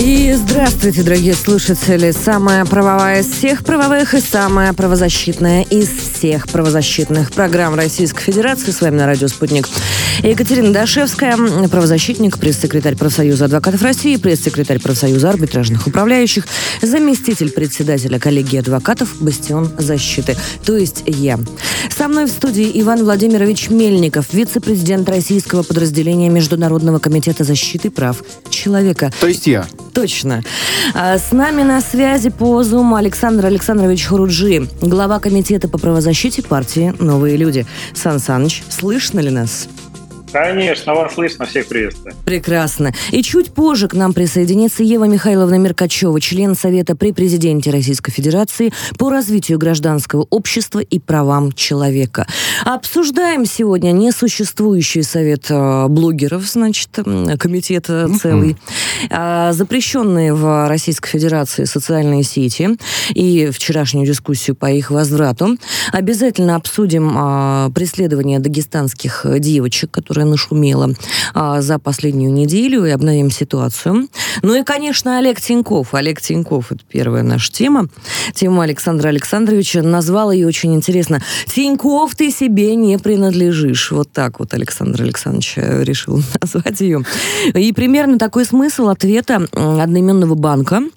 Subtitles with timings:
[0.00, 2.10] И здравствуйте, дорогие слушатели.
[2.10, 8.72] Самая правовая из всех правовых и самая правозащитная из всех правозащитных программ Российской Федерации.
[8.72, 9.68] С вами на радио «Спутник»
[10.22, 11.36] Екатерина Дашевская,
[11.68, 16.46] правозащитник, пресс-секретарь профсоюза адвокатов России, пресс-секретарь профсоюза арбитражных управляющих,
[16.82, 21.38] заместитель председателя коллегии адвокатов «Бастион защиты», то есть я.
[21.96, 29.12] Со мной в студии Иван Владимирович Мельников, вице-президент российского подразделения Международного комитета защиты прав человека.
[29.20, 29.66] То есть я.
[29.94, 30.42] Точно.
[30.92, 36.92] А с нами на связи по Zoom Александр Александрович Хуруджи, глава комитета по правозащите партии
[36.98, 37.64] «Новые люди».
[37.94, 39.68] Сан Саныч, слышно ли нас?
[40.34, 42.12] Конечно, вас слышно, всех приветствую.
[42.24, 42.92] Прекрасно.
[43.12, 48.72] И чуть позже к нам присоединится Ева Михайловна Меркачева, член Совета при президенте Российской Федерации
[48.98, 52.26] по развитию гражданского общества и правам человека.
[52.64, 56.90] Обсуждаем сегодня несуществующий совет э, блогеров, значит,
[57.38, 58.56] комитет целый,
[59.10, 62.70] а, запрещенные в Российской Федерации социальные сети
[63.10, 65.58] и вчерашнюю дискуссию по их возврату.
[65.92, 70.90] Обязательно обсудим а, преследование дагестанских девочек, которые которая нашумела
[71.34, 74.08] а, за последнюю неделю, и обновим ситуацию.
[74.42, 75.94] Ну и, конечно, Олег Тиньков.
[75.94, 77.88] Олег Тиньков– это первая наша тема.
[78.34, 79.82] Тема Александра Александровича.
[79.82, 81.20] Назвал ее очень интересно.
[81.46, 83.90] «Тиньков, ты себе не принадлежишь».
[83.90, 87.02] Вот так вот Александр Александрович решил назвать ее.
[87.54, 90.82] И примерно такой смысл ответа одноименного банка–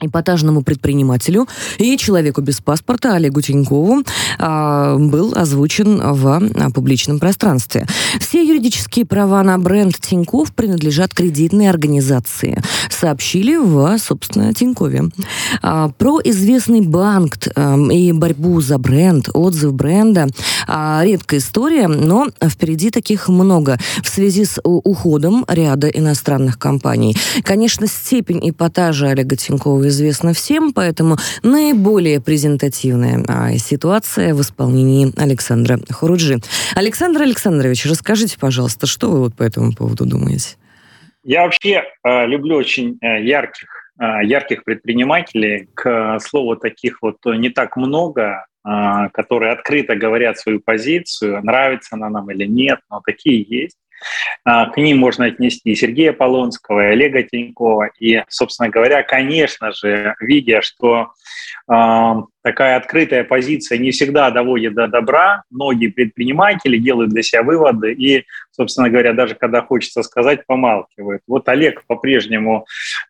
[0.00, 4.02] эпатажному предпринимателю и человеку без паспорта Олегу Тинькову
[4.38, 7.86] а, был озвучен в а, публичном пространстве.
[8.20, 15.04] Все юридические права на бренд Тиньков принадлежат кредитной организации, сообщили в, собственно, Тинькове.
[15.62, 20.28] А, про известный банк а, и борьбу за бренд, отзыв бренда
[20.66, 27.16] а, редкая история, но впереди таких много в связи с уходом ряда иностранных компаний.
[27.42, 35.78] Конечно, степень эпатажа Олега Тинькова известно всем, поэтому наиболее презентативная а, ситуация в исполнении Александра
[35.90, 36.38] Хуруджи.
[36.74, 40.56] Александр Александрович, расскажите, пожалуйста, что вы вот по этому поводу думаете?
[41.24, 45.68] Я вообще э, люблю очень э, ярких, ярких предпринимателей.
[45.74, 52.30] К слову, таких вот не так много, которые открыто говорят свою позицию, нравится она нам
[52.30, 53.78] или нет, но такие есть.
[54.44, 57.90] А, к ним можно отнести и Сергея Полонского, и Олега Тинькова.
[57.98, 61.12] И, собственно говоря, конечно же, видя, что
[61.66, 68.24] такая открытая позиция не всегда доводит до добра, многие предприниматели делают для себя выводы и,
[68.52, 71.22] собственно говоря, даже когда хочется сказать, помалкивают.
[71.26, 72.66] Вот Олег по-прежнему,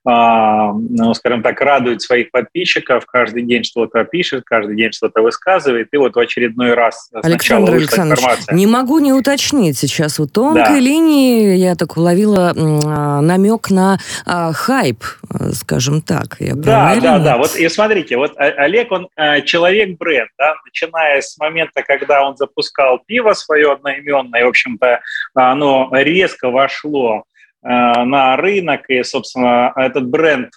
[0.06, 5.96] ну, скажем так, радует своих подписчиков, каждый день что-то пишет, каждый день что-то высказывает, и
[5.98, 8.54] вот в очередной раз Александр Александрович, информация.
[8.54, 10.80] не могу не уточнить сейчас вот тонкой да.
[10.80, 15.04] линии, я так уловила а, намек на а, хайп,
[15.52, 16.36] скажем так.
[16.40, 17.36] Я да, да, да.
[17.36, 23.00] Вот и смотрите, вот Олег, он а, человек-бренд, да, начиная с момента, когда он запускал
[23.06, 25.00] пиво свое одноименное, в общем-то,
[25.34, 27.24] оно резко вошло
[27.62, 30.52] на рынок, и, собственно, этот бренд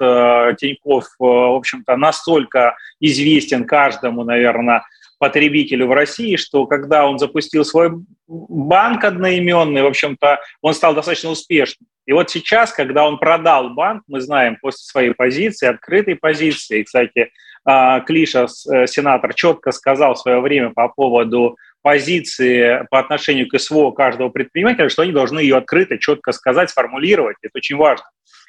[0.60, 4.84] Тиньков, в общем-то, настолько известен каждому, наверное,
[5.20, 7.92] потребителю в России, что когда он запустил свой
[8.28, 11.88] банк одноименный, в общем-то, он стал достаточно успешным.
[12.08, 17.32] И вот сейчас, когда он продал банк, мы знаем после своей позиции, открытой позиции, кстати,
[17.66, 23.58] а, Клиша, э, сенатор, четко сказал в свое время по поводу позиции по отношению к
[23.58, 27.38] СВО каждого предпринимателя, что они должны ее открыто, четко сказать, сформулировать.
[27.42, 28.06] Это очень важно.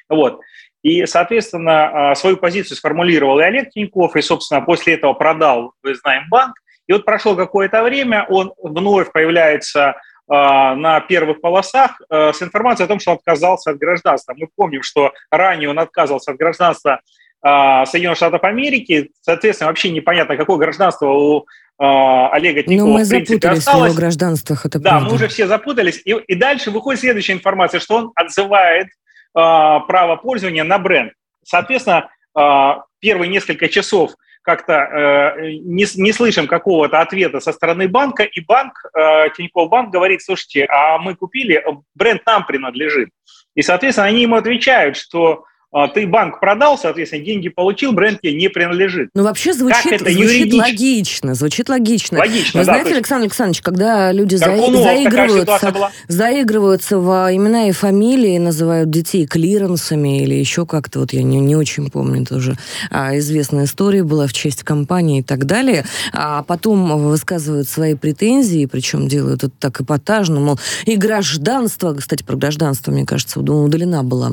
[0.09, 0.41] Вот.
[0.83, 5.95] И, соответственно, а, свою позицию сформулировал и Олег Тиньков, и, собственно, после этого продал, вы
[5.95, 6.55] знаем, банк.
[6.87, 9.95] И вот прошло какое-то время, он вновь появляется
[10.27, 14.33] а, на первых полосах а, с информацией о том, что он отказался от гражданства.
[14.35, 17.01] Мы помним, что ранее он отказывался от гражданства
[17.43, 19.11] Соединенных Штатов Америки.
[19.21, 21.45] Соответственно, вообще непонятно, какое гражданство у
[21.79, 23.81] Олега Тинькова, Но мы в принципе, запутались осталось.
[23.81, 25.09] в его гражданствах, это Да, правда.
[25.09, 26.01] мы уже все запутались.
[26.05, 28.87] И, и дальше выходит следующая информация, что он отзывает
[29.33, 31.13] а, право пользования на бренд.
[31.43, 34.11] Соответственно, а, первые несколько часов
[34.43, 39.91] как-то э, не, не слышим какого-то ответа со стороны банка, и банк, э, Тинькофф банк
[39.93, 41.63] говорит, слушайте, а мы купили,
[41.93, 43.09] бренд нам принадлежит.
[43.53, 45.45] И, соответственно, они ему отвечают, что а,
[45.93, 49.09] ты банк продал, соответственно, деньги получил, бренд тебе не принадлежит.
[49.15, 52.19] Ну, вообще звучит, как это звучит логично, звучит логично.
[52.19, 58.37] Логично, Вы да, знаете, Александр Александрович, когда люди Каркунов, заигрываются, заигрываются в имена и фамилии,
[58.37, 62.57] называют детей клиренсами или еще как-то, вот я не, не очень помню, тоже
[62.89, 68.65] а, известная история была в честь компании и так далее, а потом высказывают свои претензии,
[68.65, 74.31] причем делают это так эпатажно, мол, и гражданство, кстати, про гражданство, мне кажется, удалена была,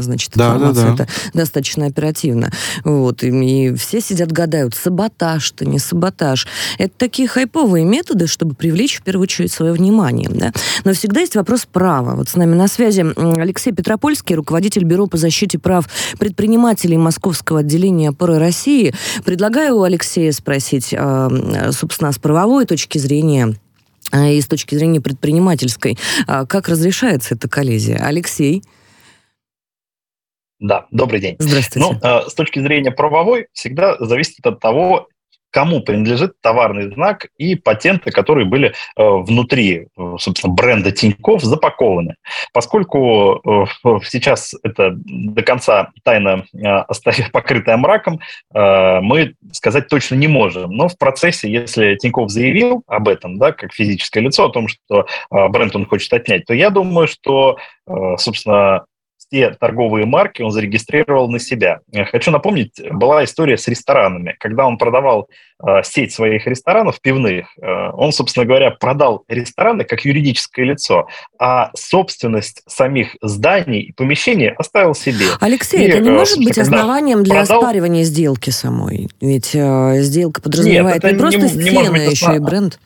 [0.00, 0.96] значит, да, информацию.
[0.96, 1.04] Да, да.
[1.04, 2.50] Это достаточно оперативно.
[2.84, 3.22] Вот.
[3.22, 6.46] И, и все сидят, гадают, саботаж-то, не саботаж.
[6.78, 10.28] Это такие хайповые методы, чтобы привлечь в первую очередь свое внимание.
[10.30, 10.52] Да?
[10.84, 12.14] Но всегда есть вопрос права.
[12.14, 13.04] Вот с нами на связи
[13.38, 18.94] Алексей Петропольский, руководитель Бюро по защите прав предпринимателей Московского отделения ПР России.
[19.24, 21.30] Предлагаю у Алексея спросить, а,
[21.72, 23.54] собственно, с правовой точки зрения,
[24.12, 27.98] а, и с точки зрения предпринимательской, а, как разрешается эта коллизия?
[28.04, 28.62] Алексей?
[30.58, 31.36] Да, добрый день.
[31.38, 31.86] Здравствуйте.
[31.86, 35.08] Ну, э, с точки зрения правовой, всегда зависит от того,
[35.50, 42.16] кому принадлежит товарный знак и патенты, которые были э, внутри, э, собственно, бренда Тиньков запакованы.
[42.52, 43.68] Поскольку
[44.04, 46.44] сейчас это до конца тайна
[47.32, 48.20] покрытая мраком,
[48.52, 50.72] мы сказать точно не можем.
[50.72, 55.06] Но в процессе, если Тиньков заявил об этом, да, как физическое лицо, о том, что
[55.30, 57.56] бренд он хочет отнять, то я думаю, что,
[58.18, 58.84] собственно,
[59.28, 61.80] все торговые марки он зарегистрировал на себя.
[62.10, 64.36] Хочу напомнить, была история с ресторанами.
[64.38, 65.28] Когда он продавал
[65.62, 71.08] э, сеть своих ресторанов пивных, э, он, собственно говоря, продал рестораны как юридическое лицо,
[71.38, 75.26] а собственность самих зданий и помещений оставил себе.
[75.40, 77.58] Алексей, и, это не э, может быть основанием для продал...
[77.58, 79.08] оспаривания сделки самой?
[79.20, 82.78] Ведь э, сделка подразумевает Нет, не просто не, стены, не а еще и бренд.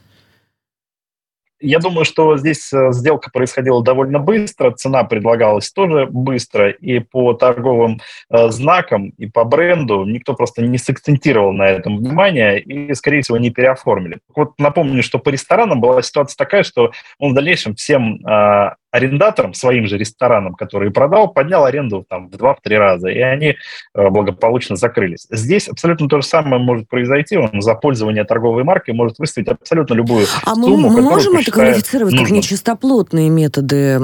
[1.60, 7.34] Я думаю, что здесь э, сделка происходила довольно быстро, цена предлагалась тоже быстро, и по
[7.34, 13.20] торговым э, знакам, и по бренду никто просто не сакцентировал на этом внимание и, скорее
[13.22, 14.18] всего, не переоформили.
[14.34, 19.54] Вот напомню, что по ресторанам была ситуация такая, что он в дальнейшем всем э, арендаторам,
[19.54, 23.56] своим же ресторанам, которые продал, поднял аренду там в два-три раза, и они
[23.94, 25.26] э, благополучно закрылись.
[25.31, 27.37] Здесь абсолютно то же самое может произойти.
[27.37, 31.50] Он за пользование торговой маркой может выставить абсолютно любую а сумму, мы, мы можем это
[31.50, 32.26] квалифицировать нужным.
[32.26, 33.98] как нечистоплотные методы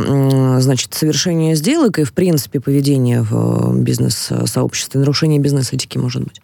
[0.61, 6.41] значит, совершения сделок и, в принципе, поведения в бизнес-сообществе, нарушение бизнес-этики, может быть?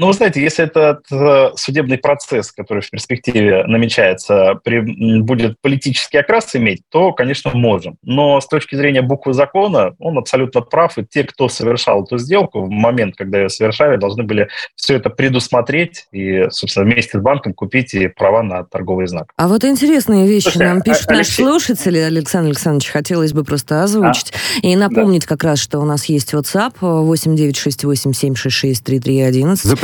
[0.00, 4.80] Ну, вы знаете, если этот э, судебный процесс, который в перспективе намечается, при,
[5.20, 7.98] будет политический окрас иметь, то, конечно, можем.
[8.02, 12.62] Но с точки зрения буквы закона, он абсолютно прав, и те, кто совершал эту сделку,
[12.62, 17.52] в момент, когда ее совершали, должны были все это предусмотреть и, собственно, вместе с банком
[17.52, 19.32] купить и права на торговый знак.
[19.36, 21.44] А вот интересные вещи Слушайте, нам пишут Алексей...
[21.44, 24.66] наши слушатели, Александр Александрович, хотелось бы просто озвучить а?
[24.66, 25.28] и напомнить да.
[25.28, 28.14] как раз, что у нас есть WhatsApp 8968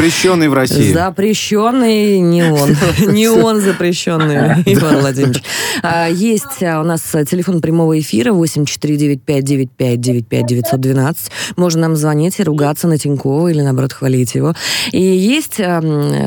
[0.06, 0.92] Запрещенный в России.
[0.92, 2.76] Запрещенный не он.
[3.12, 5.42] Не он запрещенный, Иван Владимирович.
[5.82, 11.16] А, есть у нас телефон прямого эфира 8495-95-95-912.
[11.56, 14.54] Можно нам звонить и ругаться на Тинькова или, наоборот, хвалить его.
[14.92, 15.80] И есть а,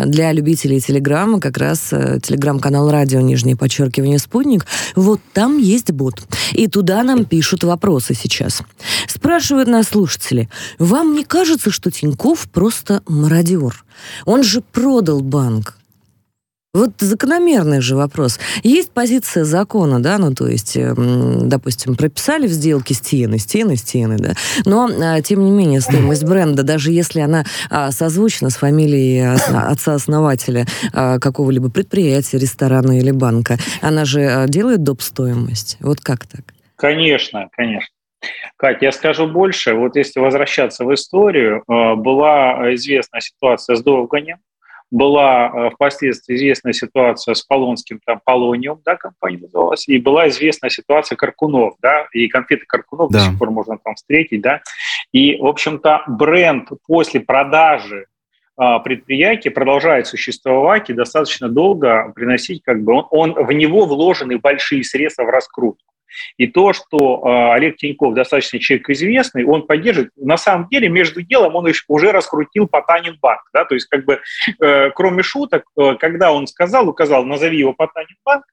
[0.05, 4.65] для любителей Телеграма как раз телеграм-канал радио «Нижнее подчеркивание Спутник».
[4.97, 6.21] Вот там есть бот.
[6.51, 8.61] И туда нам пишут вопросы сейчас.
[9.07, 10.49] Спрашивают нас слушатели.
[10.79, 13.68] Вам не кажется, что Тиньков просто мародер?
[13.69, 13.83] Партнер.
[14.25, 15.75] Он же продал банк.
[16.71, 18.39] Вот закономерный же вопрос.
[18.61, 24.17] Есть позиция закона, да, ну, то есть, эм, допустим, прописали в сделке стены, стены, стены,
[24.17, 24.33] да,
[24.65, 29.35] но, а, тем не менее, стоимость бренда, даже если она а, созвучна с фамилией
[29.71, 35.01] отца-основателя а, какого-либо предприятия, ресторана или банка, она же делает доп.
[35.01, 35.77] стоимость.
[35.79, 36.53] Вот как так?
[36.75, 37.89] Конечно, конечно.
[38.57, 39.73] Катя, я скажу больше.
[39.73, 44.39] Вот если возвращаться в историю, э, была известная ситуация с Довганем,
[44.91, 50.69] была э, впоследствии известная ситуация с Полонским, там, Полониум, да, компания называлась, и была известная
[50.69, 53.19] ситуация Каркунов, да, и конфеты Каркунов да.
[53.19, 54.61] до сих пор можно там встретить, да,
[55.11, 58.07] и, в общем-то, бренд после продажи
[58.59, 64.39] э, предприятия продолжает существовать и достаточно долго приносить, как бы, он, он в него вложены
[64.39, 65.85] большие средства в раскрутку.
[66.37, 70.11] И то, что э, Олег Тиньков достаточно человек известный, он поддерживает.
[70.15, 73.41] На самом деле, между делом он уже раскрутил Потанин банк.
[73.53, 73.65] Да?
[73.65, 74.19] То есть, как бы,
[74.59, 78.43] э, кроме шуток, э, когда он сказал, указал, назови его Потанин банк,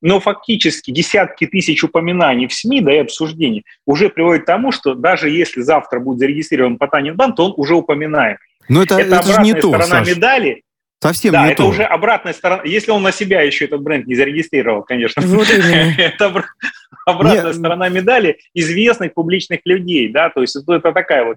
[0.00, 4.94] но фактически десятки тысяч упоминаний в СМИ, да и обсуждений уже приводят к тому, что
[4.94, 8.38] даже если завтра будет зарегистрирован Потанин банк, то он уже упоминает.
[8.68, 10.08] Но это, это, это же не то, сторона Саш.
[10.08, 10.62] медали,
[11.08, 11.68] Совсем да, не это то.
[11.68, 12.62] уже обратная сторона.
[12.64, 15.22] Если он на себя еще этот бренд не зарегистрировал, конечно.
[15.22, 15.48] Вот
[15.98, 16.44] это
[17.06, 21.36] обратная сторона медали известных публичных людей, да, то есть это такая вот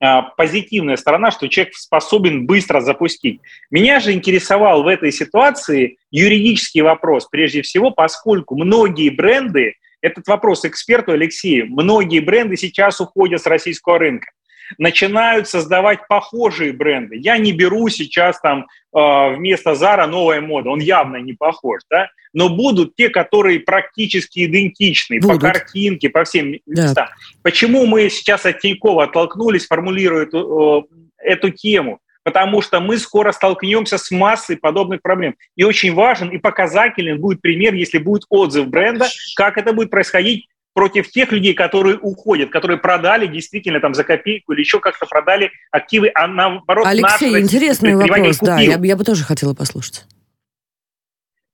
[0.00, 3.40] а, позитивная сторона, что человек способен быстро запустить.
[3.70, 10.64] Меня же интересовал в этой ситуации юридический вопрос, прежде всего, поскольку многие бренды, этот вопрос
[10.64, 14.28] эксперту Алексею, многие бренды сейчас уходят с российского рынка
[14.76, 17.16] начинают создавать похожие бренды.
[17.16, 22.08] Я не беру сейчас там э, вместо Зара новая мода, он явно не похож, да,
[22.32, 25.40] но будут те, которые практически идентичны будут.
[25.40, 26.82] по картинке, по всем да.
[26.82, 27.08] местам.
[27.42, 32.00] Почему мы сейчас от Тинькова оттолкнулись, формулируя эту, эту тему?
[32.24, 35.34] Потому что мы скоро столкнемся с массой подобных проблем.
[35.56, 40.46] И очень важен и показательный будет пример, если будет отзыв бренда, как это будет происходить
[40.78, 45.50] против тех людей, которые уходят, которые продали действительно там за копейку или еще как-то продали
[45.72, 50.04] активы, а наоборот Алексей, наш интересный вопрос, да, я, я бы тоже хотела послушать.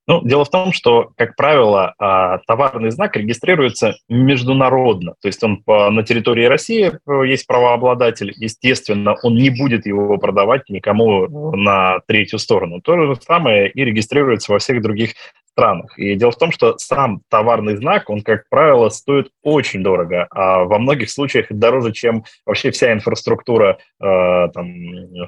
[0.07, 5.15] Ну, дело в том, что, как правило, а, товарный знак регистрируется международно.
[5.23, 8.31] То есть он на территории России э, есть правообладатель.
[8.37, 12.83] Естественно, он не будет его продавать никому на третью сторону.
[12.83, 15.15] То же самое и регистрируется во всех других
[15.55, 15.97] странах.
[15.99, 20.65] И дело в том, что сам товарный знак, он, как правило, стоит очень дорого, а
[20.65, 24.75] во многих случаях дороже, чем вообще вся инфраструктура э, там,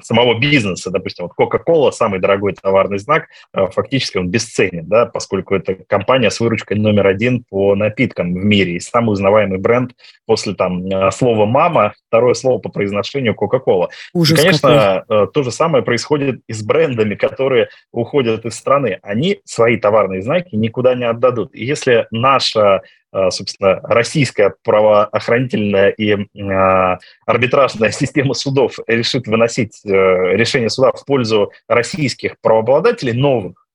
[0.01, 0.91] самого бизнеса.
[0.91, 6.29] Допустим, вот Coca-Cola, самый дорогой товарный знак, э, фактически он бесценен, да, поскольку это компания
[6.29, 9.93] с выручкой номер один по напиткам в мире и самый узнаваемый бренд
[10.25, 13.87] после там э, слова «мама», второе слово по произношению Coca-Cola.
[14.13, 15.23] Ужас и, конечно, какой.
[15.23, 18.99] Э, то же самое происходит и с брендами, которые уходят из страны.
[19.01, 21.53] Они свои товарные товарные знаки никуда не отдадут.
[21.53, 22.81] И если наша
[23.13, 31.05] э, собственно, российская правоохранительная и э, арбитражная система судов решит выносить э, решение суда в
[31.05, 33.66] пользу российских правообладателей новых,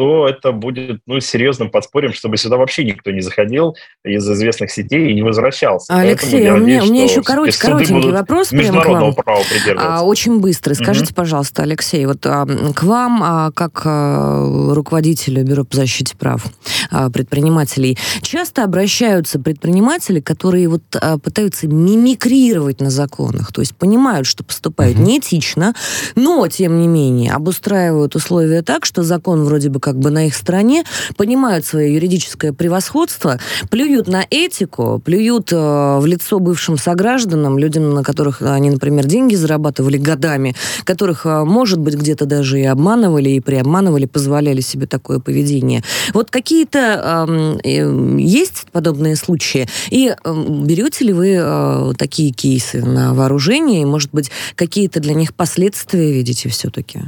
[0.00, 5.10] то это будет ну, серьезным подспорьем, чтобы сюда вообще никто не заходил из известных сетей
[5.10, 5.94] и не возвращался.
[5.94, 9.14] Алексей, у меня, у меня еще корот, коротенький вопрос прямо к вам.
[9.14, 9.42] Права
[9.76, 10.72] а, очень быстрый.
[10.72, 11.16] Скажите, угу.
[11.16, 16.46] пожалуйста, Алексей, вот а, к вам, а, как а, руководителю Бюро по защите прав
[16.90, 24.26] а, предпринимателей, часто обращаются предприниматели, которые вот а, пытаются мимикрировать на законах, то есть понимают,
[24.26, 25.04] что поступают угу.
[25.04, 25.74] неэтично,
[26.14, 30.28] но, тем не менее, обустраивают условия так, что закон вроде бы как как бы на
[30.28, 30.84] их стороне,
[31.16, 38.04] понимают свое юридическое превосходство, плюют на этику, плюют э, в лицо бывшим согражданам, людям, на
[38.04, 40.54] которых они, например, деньги зарабатывали годами,
[40.84, 45.82] которых, э, может быть, где-то даже и обманывали, и приобманывали, позволяли себе такое поведение.
[46.14, 49.68] Вот какие-то э, есть подобные случаи?
[49.90, 53.82] И э, берете ли вы э, такие кейсы на вооружение?
[53.82, 57.00] И, может быть, какие-то для них последствия видите все-таки?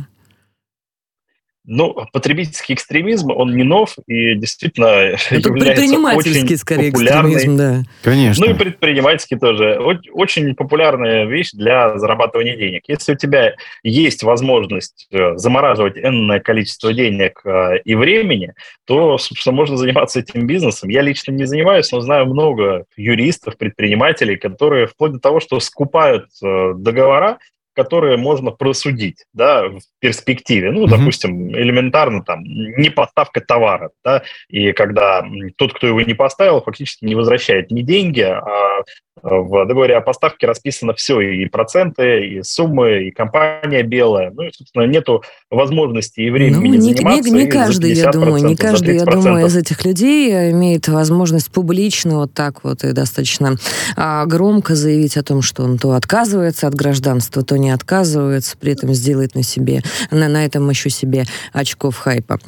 [1.64, 7.34] Ну, потребительский экстремизм, он не нов и действительно Это является очень скорее популярной.
[7.34, 7.82] экстремизм, да.
[8.02, 8.44] Конечно.
[8.44, 9.78] Ну и предпринимательский тоже.
[10.12, 12.82] Очень популярная вещь для зарабатывания денег.
[12.88, 13.54] Если у тебя
[13.84, 18.54] есть возможность э, замораживать энное количество денег э, и времени,
[18.84, 20.88] то, собственно, можно заниматься этим бизнесом.
[20.88, 26.26] Я лично не занимаюсь, но знаю много юристов, предпринимателей, которые вплоть до того, что скупают
[26.42, 27.38] э, договора
[27.74, 30.70] которые можно просудить да, в перспективе.
[30.70, 30.90] Ну, mm-hmm.
[30.90, 35.24] допустим, элементарно там не поставка товара, да, и когда
[35.56, 38.82] тот, кто его не поставил, фактически не возвращает ни деньги, а
[39.22, 44.32] в договоре о поставке расписано все, и проценты, и суммы, и компания белая.
[44.34, 47.30] Ну, и, собственно, нету возможности и времени ну, не, заниматься.
[47.30, 52.16] Не, не каждый, я думаю, не каждый, я думаю, из этих людей имеет возможность публично
[52.16, 53.56] вот так вот и достаточно
[53.96, 58.72] а, громко заявить о том, что он то отказывается от гражданства, то не отказывается, при
[58.72, 62.38] этом сделает на себе, на, на этом еще себе очков хайпа.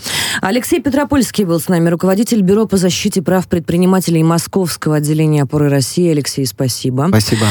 [0.43, 6.11] Алексей Петропольский был с нами, руководитель Бюро по защите прав предпринимателей Московского отделения опоры России.
[6.11, 7.07] Алексей, спасибо.
[7.09, 7.47] Спасибо.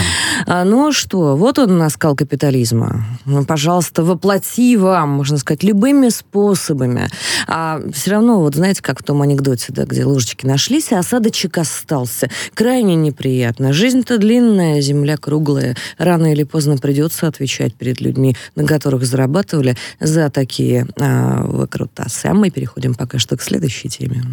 [0.46, 3.05] А, ну что, вот он наскал капитализма.
[3.25, 7.10] Ну, пожалуйста, воплоти вам, можно сказать, любыми способами.
[7.48, 11.58] А все равно, вот знаете, как в том анекдоте, да, где ложечки нашлись, а осадочек
[11.58, 12.29] остался.
[12.53, 13.72] Крайне неприятно.
[13.72, 15.77] Жизнь-то длинная, земля круглая.
[15.98, 22.27] Рано или поздно придется отвечать перед людьми, на которых зарабатывали за такие а, выкрутасы.
[22.27, 24.24] А мы переходим пока что к следующей теме.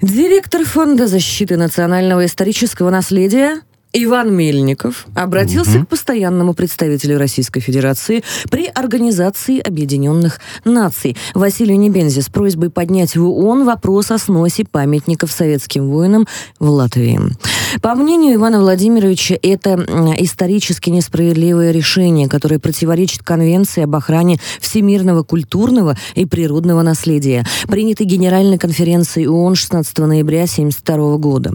[0.00, 3.60] Директор Фонда защиты национального исторического наследия
[3.94, 5.84] Иван Мельников обратился угу.
[5.84, 13.22] к постоянному представителю Российской Федерации при Организации Объединенных Наций Василию Небензе с просьбой поднять в
[13.22, 16.26] ООН вопрос о сносе памятников советским воинам
[16.58, 17.20] в Латвии.
[17.82, 19.74] По мнению Ивана Владимировича, это
[20.18, 28.56] исторически несправедливое решение, которое противоречит Конвенции об охране всемирного культурного и природного наследия, принятой Генеральной
[28.56, 31.52] конференцией ООН 16 ноября 1972 года.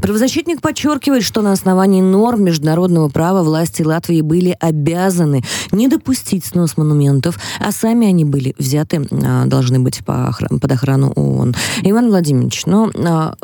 [0.00, 6.76] Правозащитник подчеркивает, что на основании норм международного права власти Латвии были обязаны не допустить снос
[6.76, 11.54] монументов, а сами они были взяты, а, должны быть по под охрану ООН.
[11.82, 12.90] Иван Владимирович, ну,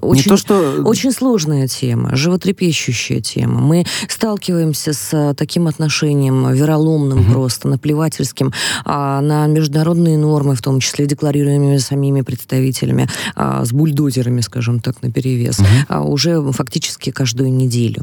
[0.00, 0.82] очень, то, что...
[0.84, 3.60] очень сложная тема животрепещущая тема.
[3.60, 7.32] Мы сталкиваемся с таким отношением вероломным угу.
[7.32, 8.52] просто, наплевательским
[8.84, 15.02] а, на международные нормы, в том числе декларируемыми самими представителями, а, с бульдозерами, скажем так,
[15.02, 15.66] на перевес, угу.
[15.88, 18.02] а, уже фактически каждую неделю.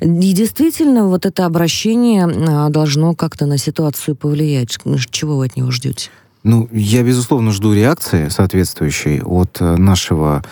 [0.00, 4.78] И действительно, вот это обращение а, должно как-то на ситуацию повлиять.
[5.10, 6.10] Чего вы от него ждете?
[6.42, 10.42] Ну, я, безусловно, жду реакции соответствующей от э, нашего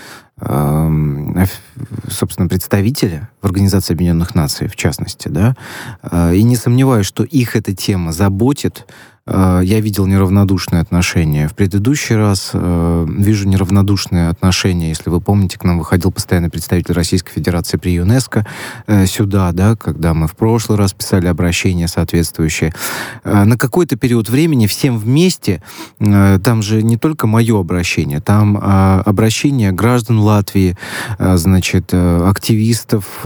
[2.09, 5.55] собственно, представители в Организации Объединенных Наций, в частности, да,
[6.03, 11.47] а, и не сомневаюсь, что их эта тема заботит, Э, я видел неравнодушное отношение.
[11.47, 14.89] В предыдущий раз э, вижу неравнодушное отношение.
[14.89, 18.45] Если вы помните, к нам выходил постоянный представитель Российской Федерации при ЮНЕСКО
[18.89, 22.75] э, сюда, да, когда мы в прошлый раз писали обращение соответствующее.
[23.23, 25.63] На какой-то период времени всем вместе,
[25.99, 30.77] там же не только мое обращение, там обращение граждан Латвии,
[31.19, 33.25] значит, активистов,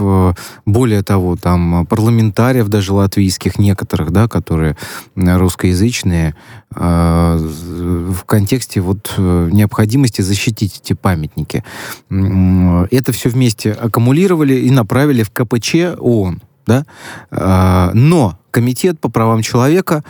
[0.65, 4.77] более того, там парламентариев даже латвийских некоторых, да, которые
[5.15, 6.35] русскоязычные русскоязычные
[6.75, 11.63] э, в контексте вот э, необходимости защитить эти памятники.
[12.09, 16.41] Это все вместе аккумулировали и направили в КПЧ ООН.
[16.65, 16.85] Да?
[17.31, 20.03] Э, но Комитет по правам человека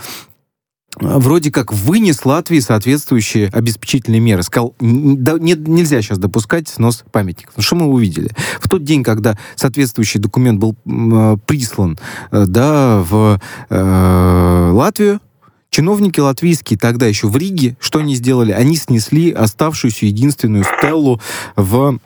[1.00, 4.44] вроде как вынес Латвии соответствующие обеспечительные меры.
[4.44, 7.54] Сказал, да, не, нельзя сейчас допускать снос памятников.
[7.58, 8.32] Ну, что мы увидели?
[8.60, 11.98] В тот день, когда соответствующий документ был э, прислан
[12.32, 15.20] э, да, в э, Латвию,
[15.78, 18.52] Чиновники латвийские тогда еще в Риге, что они сделали?
[18.52, 21.22] Они снесли оставшуюся единственную стеллу
[21.56, 22.00] в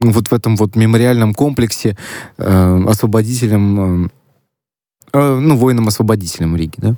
[0.00, 1.96] вот в этом вот мемориальном комплексе
[2.38, 4.08] э, освободителям, э,
[5.12, 6.96] э ну, воинам-освободителям Риги, да?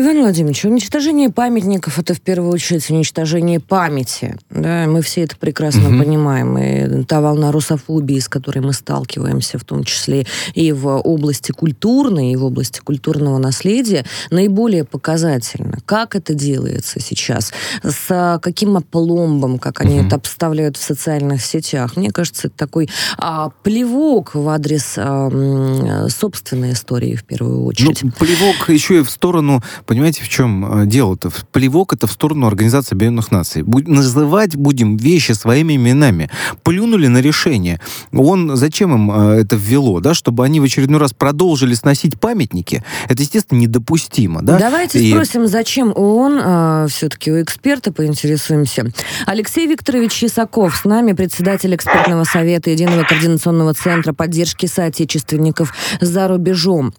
[0.00, 4.36] Иван Владимирович, уничтожение памятников это в первую очередь уничтожение памяти.
[4.48, 4.86] Да?
[4.86, 5.98] Мы все это прекрасно угу.
[5.98, 6.56] понимаем.
[6.56, 12.30] И та волна русофобии, с которой мы сталкиваемся, в том числе и в области культурной,
[12.30, 15.78] и в области культурного наследия, наиболее показательно.
[15.84, 17.52] Как это делается сейчас?
[17.82, 20.06] С каким опломбом, как они угу.
[20.06, 21.96] это обставляют в социальных сетях?
[21.96, 28.04] Мне кажется, это такой а, плевок в адрес а, собственной истории в первую очередь.
[28.04, 31.30] Ну, плевок еще и в сторону Понимаете, в чем э, дело-то?
[31.50, 33.62] Плевок это в сторону Организации Объединенных Наций.
[33.62, 36.28] Будь, называть будем вещи своими именами.
[36.62, 37.80] Плюнули на решение.
[38.12, 40.12] Он зачем им э, это ввело, да?
[40.12, 42.84] Чтобы они в очередной раз продолжили сносить памятники.
[43.08, 44.58] Это, естественно, недопустимо, да?
[44.58, 45.10] Давайте И...
[45.10, 48.92] спросим, зачем ООН, э, все-таки у эксперта поинтересуемся.
[49.24, 55.72] Алексей Викторович Ясаков с нами, председатель экспертного совета Единого координационного центра поддержки соотечественников
[56.02, 56.92] за рубежом.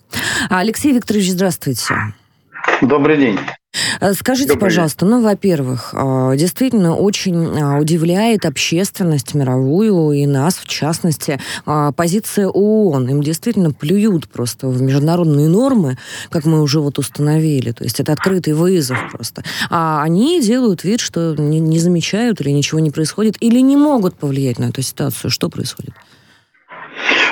[0.49, 2.15] Алексей Викторович, здравствуйте.
[2.81, 3.37] Добрый день.
[3.99, 5.15] Э, скажите, Добрый пожалуйста, день.
[5.15, 11.39] ну, во-первых, э, действительно очень э, удивляет общественность мировую и нас, в частности,
[11.95, 13.09] позиция ООН.
[13.09, 15.97] Им действительно плюют просто в международные нормы,
[16.29, 17.71] как мы уже вот установили.
[17.71, 19.43] То есть это открытый вызов просто.
[19.69, 24.15] А они делают вид, что не, не замечают или ничего не происходит, или не могут
[24.15, 25.29] повлиять на эту ситуацию.
[25.29, 25.93] Что происходит?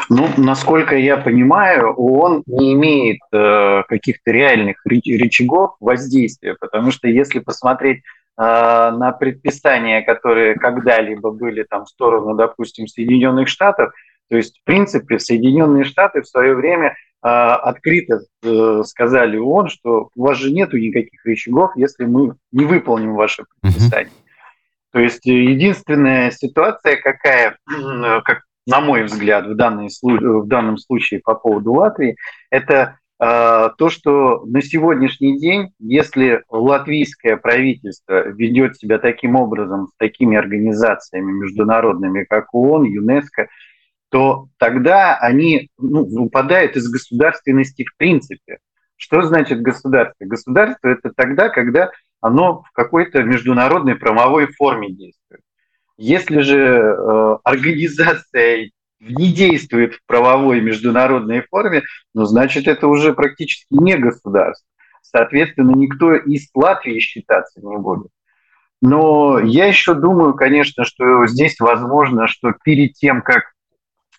[0.09, 7.39] Ну, насколько я понимаю, ООН не имеет э, каких-то реальных рычагов воздействия, потому что если
[7.39, 8.01] посмотреть э,
[8.41, 13.91] на предписания, которые когда-либо были там в сторону, допустим, Соединенных Штатов,
[14.29, 20.09] то есть, в принципе, Соединенные Штаты в свое время э, открыто э, сказали ООН, что
[20.15, 24.05] у вас же нету никаких рычагов, если мы не выполним ваши предписания.
[24.05, 24.23] Mm-hmm.
[24.93, 27.57] То есть единственная ситуация, какая,
[28.23, 32.17] как на мой взгляд, в, данный, в данном случае по поводу Латвии,
[32.51, 39.97] это э, то, что на сегодняшний день, если латвийское правительство ведет себя таким образом с
[39.97, 43.47] такими организациями международными, как ООН, ЮНЕСКО,
[44.09, 48.59] то тогда они ну, выпадают из государственности в принципе.
[48.97, 50.25] Что значит государство?
[50.25, 55.41] Государство это тогда, когда оно в какой-то международной правовой форме действует.
[55.97, 61.83] Если же э, организация не действует в правовой международной форме,
[62.13, 64.67] ну, значит, это уже практически не государство.
[65.01, 68.11] Соответственно, никто из Латвии считаться не будет.
[68.81, 73.53] Но я еще думаю, конечно, что здесь возможно, что перед тем, как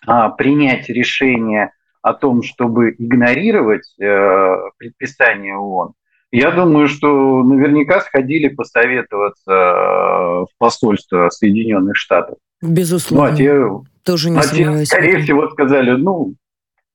[0.05, 5.93] а, принять решение о том, чтобы игнорировать э, предписание ООН,
[6.31, 12.37] я думаю, что наверняка сходили посоветоваться э, в посольство Соединенных Штатов.
[12.61, 13.29] Безусловно.
[13.29, 16.35] Ну, а те, Тоже не а те, скорее всего, сказали, ну,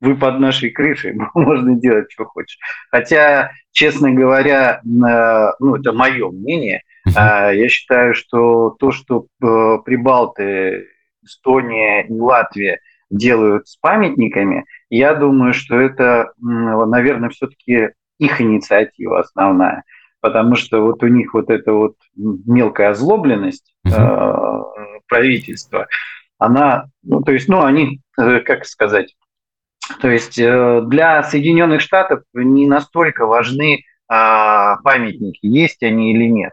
[0.00, 2.58] вы под нашей крышей, можно делать, что хочешь.
[2.90, 7.56] Хотя, честно говоря, ну, это мое мнение, uh-huh.
[7.56, 10.88] я считаю, что то, что э, Прибалты,
[11.24, 19.84] Эстония и Латвия делают с памятниками, я думаю, что это, наверное, все-таки их инициатива основная.
[20.20, 24.64] Потому что вот у них вот эта вот мелкая озлобленность uh-huh.
[25.06, 25.86] правительства,
[26.38, 29.14] она, ну, то есть, ну, они, э, как сказать,
[30.00, 36.52] то есть э, для Соединенных Штатов не настолько важны а, памятники, есть они или нет.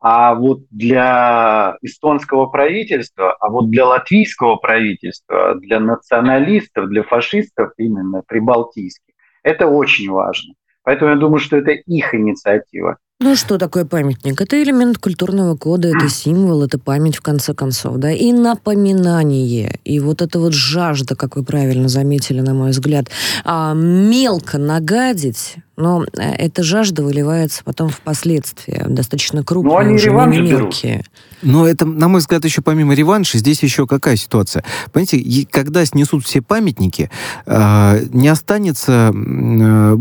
[0.00, 8.22] А вот для эстонского правительства, а вот для латвийского правительства, для националистов, для фашистов именно
[8.26, 10.54] прибалтийских, это очень важно.
[10.84, 12.98] Поэтому я думаю, что это их инициатива.
[13.24, 14.40] Ну, что такое памятник?
[14.40, 19.78] Это элемент культурного кода, это символ, это память, в конце концов, да, и напоминание.
[19.84, 23.06] И вот эта вот жажда, как вы правильно заметили, на мой взгляд,
[23.44, 30.10] а, мелко нагадить, но э, эта жажда выливается потом впоследствии, достаточно крупные, ну, они уже
[30.10, 30.94] не мелкие.
[30.94, 31.10] Берут.
[31.42, 34.64] Но это, на мой взгляд, еще помимо реванша, здесь еще какая ситуация?
[34.92, 37.10] Понимаете, когда снесут все памятники,
[37.46, 39.96] э, не останется, э,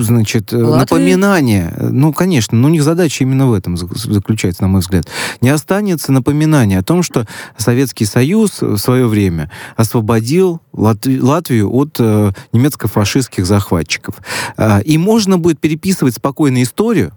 [0.00, 0.80] значит, Латвии?
[0.80, 1.74] напоминания.
[1.78, 5.06] Ну, конечно, но у них задача именно в этом заключается, на мой взгляд.
[5.40, 7.26] Не останется напоминания о том, что
[7.58, 14.16] Советский Союз в свое время освободил Латвию от э, немецко-фашистских захватчиков.
[14.56, 17.12] Э, и можно будет переписывать спокойно историю,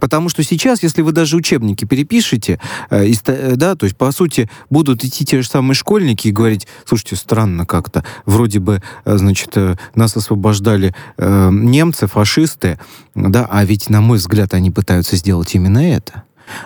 [0.00, 4.48] Потому что сейчас, если вы даже учебники перепишете, э, э, да, то есть, по сути,
[4.70, 9.50] будут идти те же самые школьники и говорить, слушайте, странно как-то, вроде бы, э, значит,
[9.56, 12.78] э, нас освобождали э, немцы, фашисты,
[13.14, 16.22] да, а ведь, на мой взгляд, они пытаются сделать именно это.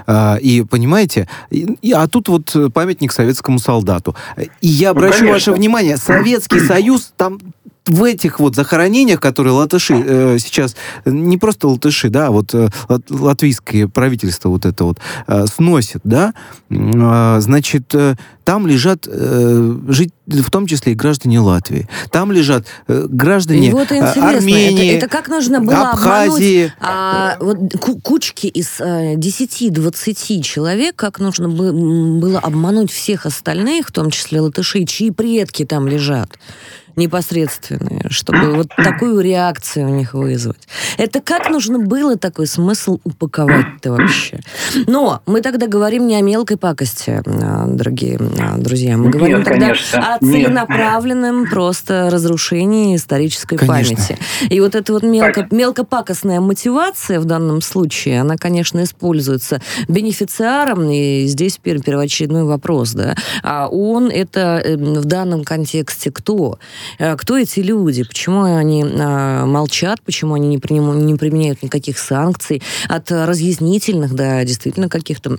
[0.07, 4.15] А, и понимаете, и, а тут вот памятник советскому солдату.
[4.61, 7.41] И я ну, обращу ну, ваше внимание, Советский Союз там
[7.87, 12.69] в этих вот захоронениях, которые латыши э, сейчас, не просто латыши, да, вот э,
[13.11, 16.35] латвийское правительство вот это вот э, сносит, да,
[16.69, 21.89] э, значит, э, там лежат э, жить, в том числе и граждане Латвии.
[22.11, 26.73] Там лежат э, граждане вот э, Армении, это, это как нужно было Абхазии.
[26.81, 27.59] А, вот
[28.03, 34.87] кучки из э, 10-20 человек, как нужно было обмануть всех остальных, в том числе латышей,
[34.87, 36.39] чьи предки там лежат
[36.97, 40.67] непосредственные, чтобы вот такую реакцию у них вызвать.
[40.97, 44.41] Это как нужно было такой смысл упаковать-то вообще?
[44.87, 48.97] Но мы тогда говорим не о мелкой пакости, а, дорогие а, друзья.
[48.97, 50.15] Мы говорим Нет, тогда конечно.
[50.15, 51.51] о целенаправленном Нет.
[51.51, 53.97] просто разрушении исторической конечно.
[53.97, 54.19] памяти.
[54.49, 61.27] И вот эта вот мелко, мелкопакостная мотивация в данном случае, она, конечно, используется бенефициаром, и
[61.27, 66.59] здесь первоочередной вопрос, да, а он это эм, в данном контексте кто?
[66.99, 72.63] Э, кто эти люди, почему они а, молчат, почему они не, приним, применяют никаких санкций,
[72.89, 75.39] от разъяснительных до действительно каких-то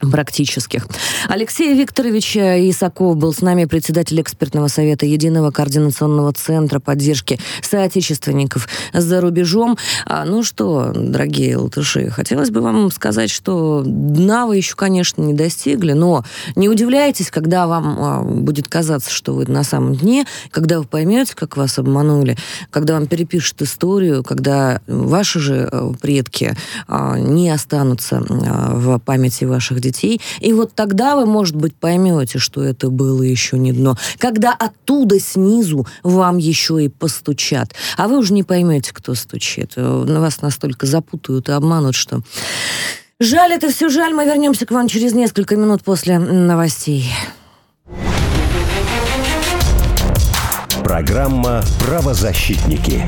[0.00, 0.86] практических.
[1.28, 9.20] Алексей Викторович Исаков был с нами, председатель экспертного совета Единого координационного центра поддержки соотечественников за
[9.20, 9.76] рубежом.
[10.04, 15.34] А, ну что, дорогие латыши, хотелось бы вам сказать, что дна вы еще, конечно, не
[15.34, 20.78] достигли, но не удивляйтесь, когда вам а, будет казаться, что вы на самом дне, когда
[20.78, 22.36] вы поймете, как вас обманули,
[22.70, 26.54] когда вам перепишут историю, когда ваши же э, предки
[26.88, 30.20] а, не останутся а, в памяти ваших детей.
[30.40, 33.96] И вот тогда вы, может быть, поймете, что это было еще не дно.
[34.18, 37.74] Когда оттуда снизу вам еще и постучат.
[37.96, 39.72] А вы уже не поймете, кто стучит.
[39.76, 42.20] Э, на вас настолько запутают и обманут, что...
[43.18, 44.12] Жаль, это все жаль.
[44.12, 47.10] Мы вернемся к вам через несколько минут после новостей.
[50.84, 53.02] Программа «Правозащитники».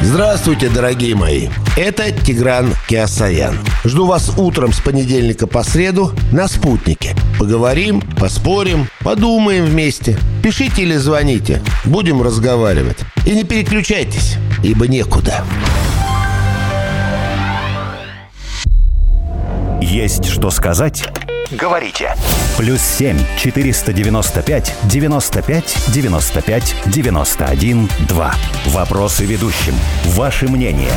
[0.00, 1.48] Здравствуйте, дорогие мои!
[1.76, 3.58] Это Тигран Киасаян.
[3.84, 7.16] Жду вас утром с понедельника по среду на «Спутнике».
[7.38, 10.16] Поговорим, поспорим, подумаем вместе.
[10.42, 11.60] Пишите или звоните.
[11.84, 12.98] Будем разговаривать.
[13.26, 15.44] И не переключайтесь, ибо некуда.
[19.80, 21.04] Есть что сказать?
[21.50, 22.14] Говорите.
[22.58, 28.34] Плюс 7 495 95 95 91 2.
[28.66, 29.74] Вопросы ведущим.
[30.04, 30.92] Ваше мнение.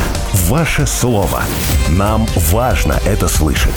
[0.48, 1.42] Ваше слово.
[1.88, 3.72] Нам важно это слышать.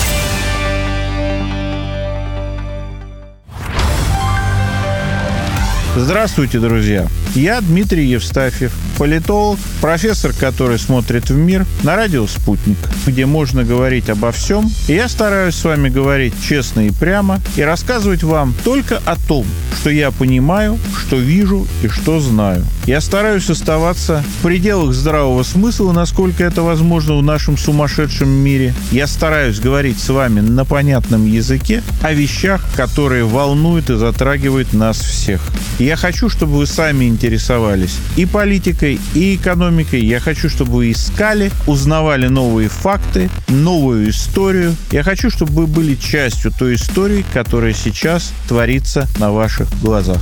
[5.97, 7.08] Здравствуйте, друзья!
[7.36, 12.77] Я Дмитрий Евстафьев, политолог, профессор, который смотрит в мир на радио «Спутник»,
[13.08, 14.69] где можно говорить обо всем.
[14.89, 19.45] И я стараюсь с вами говорить честно и прямо и рассказывать вам только о том,
[19.79, 22.65] что я понимаю, что вижу и что знаю.
[22.86, 28.76] Я стараюсь оставаться в пределах здравого смысла, насколько это возможно в нашем сумасшедшем мире.
[28.91, 35.00] Я стараюсь говорить с вами на понятном языке о вещах, которые волнуют и затрагивают нас
[35.00, 35.41] всех.
[35.80, 40.06] Я хочу, чтобы вы сами интересовались и политикой, и экономикой.
[40.06, 44.76] Я хочу, чтобы вы искали, узнавали новые факты, новую историю.
[44.91, 50.21] Я хочу, чтобы вы были частью той истории, которая сейчас творится на ваших глазах.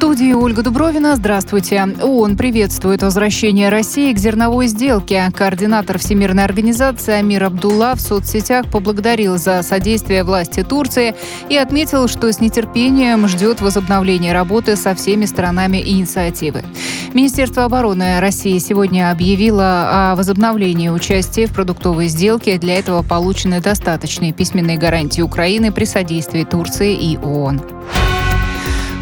[0.00, 1.14] студии Ольга Дубровина.
[1.14, 1.86] Здравствуйте.
[2.02, 5.30] ООН приветствует возвращение России к зерновой сделке.
[5.36, 11.14] Координатор Всемирной организации Амир Абдулла в соцсетях поблагодарил за содействие власти Турции
[11.50, 16.64] и отметил, что с нетерпением ждет возобновления работы со всеми сторонами инициативы.
[17.12, 22.56] Министерство обороны России сегодня объявило о возобновлении участия в продуктовой сделке.
[22.56, 27.60] Для этого получены достаточные письменные гарантии Украины при содействии Турции и ООН.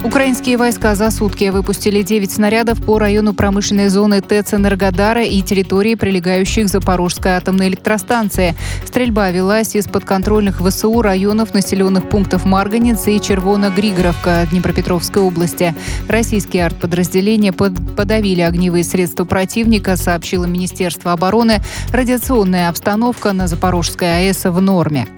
[0.04, 5.96] Украинские войска за сутки выпустили 9 снарядов по району промышленной зоны ТЭЦ Энергодара и территории,
[5.96, 8.54] прилегающих к Запорожской атомной электростанции.
[8.86, 15.74] Стрельба велась из подконтрольных ВСУ районов населенных пунктов Марганец и Червона-Григоровка Днепропетровской области.
[16.08, 21.60] Российские артподразделения подавили огневые средства противника, сообщило Министерство обороны.
[21.92, 25.08] Радиационная обстановка на Запорожской АЭС в норме.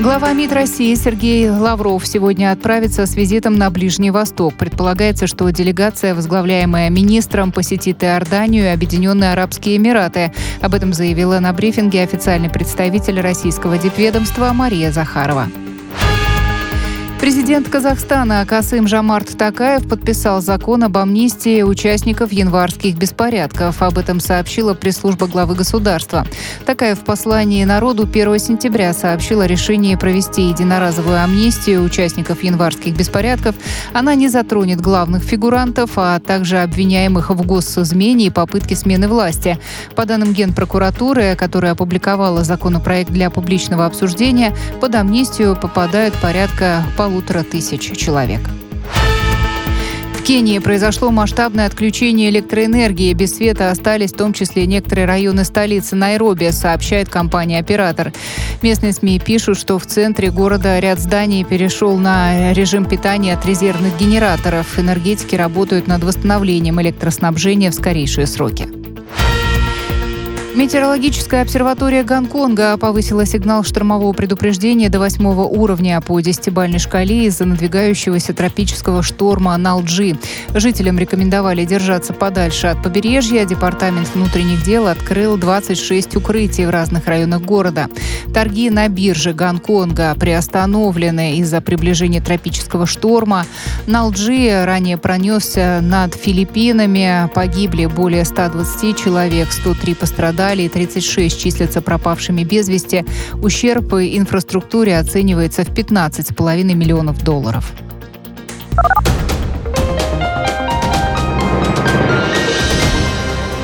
[0.00, 4.54] Глава МИД России Сергей Лавров сегодня отправится с визитом на Ближний Восток.
[4.54, 10.32] Предполагается, что делегация, возглавляемая министром, посетит Иорданию и Объединенные Арабские Эмираты.
[10.62, 15.48] Об этом заявила на брифинге официальный представитель российского дипведомства Мария Захарова.
[17.20, 23.82] Президент Казахстана Касым Жамарт Такаев подписал закон об амнистии участников январских беспорядков.
[23.82, 26.26] Об этом сообщила пресс-служба главы государства.
[26.64, 33.54] Такаев в послании народу 1 сентября сообщил о решении провести единоразовую амнистию участников январских беспорядков.
[33.92, 39.58] Она не затронет главных фигурантов, а также обвиняемых в госизмене и попытке смены власти.
[39.94, 47.42] По данным Генпрокуратуры, которая опубликовала законопроект для публичного обсуждения, под амнистию попадают порядка полутора полутора
[47.42, 48.40] тысяч человек.
[50.14, 53.12] В Кении произошло масштабное отключение электроэнергии.
[53.14, 58.12] Без света остались в том числе некоторые районы столицы Найроби, сообщает компания-оператор.
[58.62, 63.98] Местные СМИ пишут, что в центре города ряд зданий перешел на режим питания от резервных
[63.98, 64.78] генераторов.
[64.78, 68.68] Энергетики работают над восстановлением электроснабжения в скорейшие сроки.
[70.60, 78.34] Метеорологическая обсерватория Гонконга повысила сигнал штормового предупреждения до восьмого уровня по десятибальной шкале из-за надвигающегося
[78.34, 80.18] тропического шторма Налджи.
[80.52, 83.46] Жителям рекомендовали держаться подальше от побережья.
[83.46, 87.88] Департамент внутренних дел открыл 26 укрытий в разных районах города.
[88.34, 93.46] Торги на бирже Гонконга приостановлены из-за приближения тропического шторма.
[93.86, 97.30] Налджи ранее пронесся над Филиппинами.
[97.34, 103.04] Погибли более 120 человек, 103 пострадали пострадали, 36 числятся пропавшими без вести.
[103.42, 107.72] Ущерб инфраструктуре оценивается в 15,5 миллионов долларов.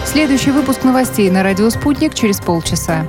[0.05, 3.07] Следующий выпуск новостей на радио «Спутник» через полчаса.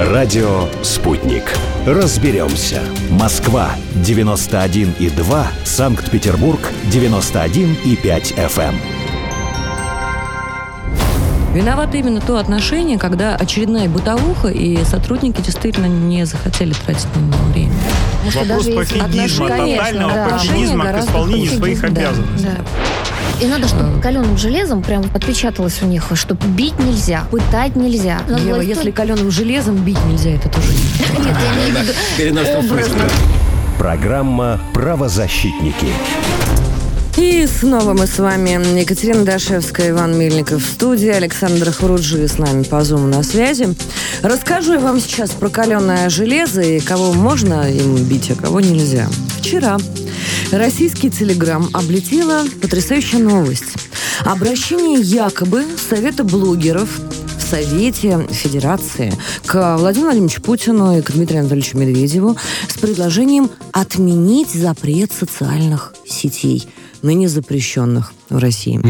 [0.00, 1.44] Радио «Спутник».
[1.86, 2.82] Разберемся.
[3.10, 5.46] Москва, 91,2.
[5.64, 6.58] Санкт-Петербург,
[6.90, 8.74] 91,5 FM.
[11.54, 17.44] Виновато именно то отношение, когда очередная бытовуха, и сотрудники действительно не захотели тратить на него
[17.52, 17.72] время.
[18.34, 22.48] Вопрос пофигизма, тотального да, пофигизма к исполнению своих обязанностей.
[22.48, 23.05] Да.
[23.40, 28.20] И надо, чтобы каленым железом прям отпечаталось у них, что бить нельзя, пытать нельзя.
[28.28, 30.68] Ева, если каленым железом бить нельзя, это тоже
[31.18, 31.36] Нет,
[32.18, 33.02] я имею в виду образно.
[33.78, 35.88] Программа «Правозащитники».
[37.16, 38.78] И снова мы с вами.
[38.78, 41.08] Екатерина Дашевская, Иван Мельников в студии.
[41.08, 43.74] Александр Хуруджи с нами по Zoom на связи.
[44.22, 49.08] Расскажу я вам сейчас про каленое железо и кого можно им бить, а кого нельзя.
[49.38, 49.78] Вчера
[50.52, 53.76] российский телеграм облетела потрясающая новость.
[54.26, 57.00] Обращение якобы Совета блогеров
[57.50, 59.10] Совете Федерации
[59.46, 62.36] к Владимиру Владимировичу Путину и к Дмитрию Анатольевичу Медведеву
[62.68, 66.68] с предложением отменить запрет социальных сетей–
[67.06, 68.78] ныне запрещенных в России.
[68.78, 68.88] Угу.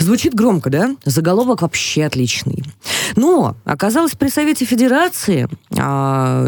[0.00, 0.96] Звучит громко, да?
[1.04, 2.64] Заголовок вообще отличный.
[3.16, 6.46] Но оказалось при Совете Федерации, а,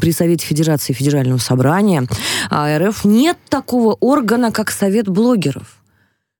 [0.00, 2.06] при Совете Федерации Федерального собрания
[2.50, 5.81] а, РФ нет такого органа, как Совет блогеров.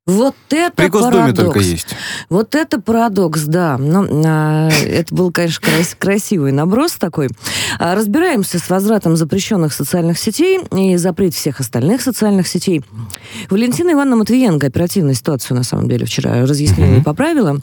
[0.04, 1.38] Вот это При парадокс.
[1.38, 1.94] только есть.
[2.28, 3.78] Вот это парадокс, да.
[3.78, 7.28] Но, ну, а, это был, конечно, крас- красивый наброс такой.
[7.78, 12.82] А, разбираемся с возвратом запрещенных социальных сетей и запрет всех остальных социальных сетей.
[13.48, 17.60] Валентина Ивановна Матвиенко оперативную ситуацию, на самом деле, вчера разъяснила и поправила.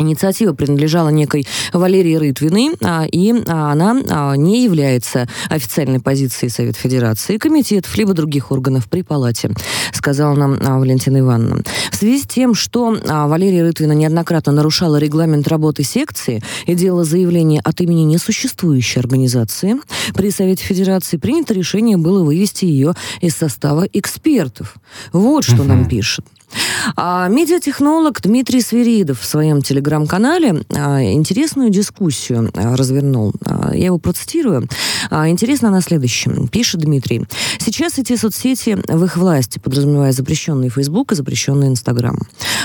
[0.00, 6.78] Инициатива принадлежала некой Валерии Рытвиной, а, и а, она а, не является официальной позицией Совета
[6.78, 9.50] Федерации, комитетов, либо других органов при палате,
[9.92, 11.62] сказала нам Валентина Ивановна.
[11.90, 17.60] В связи с тем, что Валерия Рытвина неоднократно нарушала регламент работы секции и делала заявление
[17.62, 19.76] от имени несуществующей организации,
[20.14, 24.76] при Совете Федерации принято решение было вывести ее из состава экспертов.
[25.12, 25.64] Вот что угу.
[25.64, 26.24] нам пишет.
[26.96, 33.32] А медиатехнолог Дмитрий Свиридов в своем телеграм-канале а, интересную дискуссию а, развернул.
[33.44, 34.68] А, я его процитирую.
[35.10, 36.48] Интересно она следующем.
[36.48, 37.26] Пишет Дмитрий.
[37.58, 42.18] Сейчас эти соцсети в их власти, подразумевая запрещенный Facebook и запрещенный Instagram.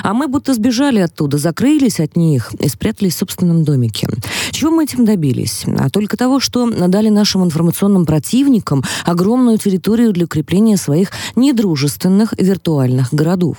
[0.03, 4.07] А мы будто сбежали оттуда, закрылись от них и спрятались в собственном домике.
[4.51, 5.65] Чего мы этим добились?
[5.79, 13.13] А только того, что дали нашим информационным противникам огромную территорию для укрепления своих недружественных виртуальных
[13.13, 13.57] городов.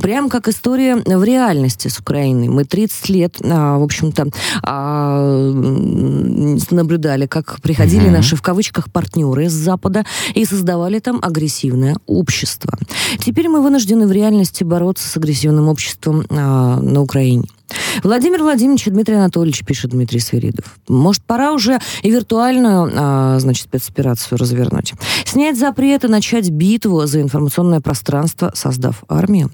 [0.00, 2.48] Прям как история в реальности с Украиной.
[2.48, 4.28] Мы 30 лет, а, в общем-то,
[4.62, 5.52] а,
[6.70, 8.10] наблюдали, как приходили mm-hmm.
[8.10, 12.78] наши, в кавычках, партнеры из Запада и создавали там агрессивное общество.
[13.18, 17.44] Теперь мы вынуждены в реальности бороться с агрессивным обществом а, на Украине.
[18.02, 20.78] Владимир Владимирович и Дмитрий Анатольевич, пишет Дмитрий Свиридов.
[20.88, 24.94] Может, пора уже и виртуальную, а, значит, спецоперацию развернуть.
[25.24, 29.50] Снять запреты, начать битву за информационное пространство, создав армию.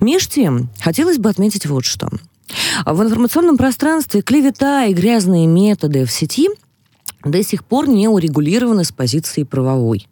[0.00, 2.08] Меж тем, хотелось бы отметить вот что.
[2.84, 6.48] В информационном пространстве клевета и грязные методы в сети
[7.24, 10.08] до сих пор не урегулированы с позиции правовой.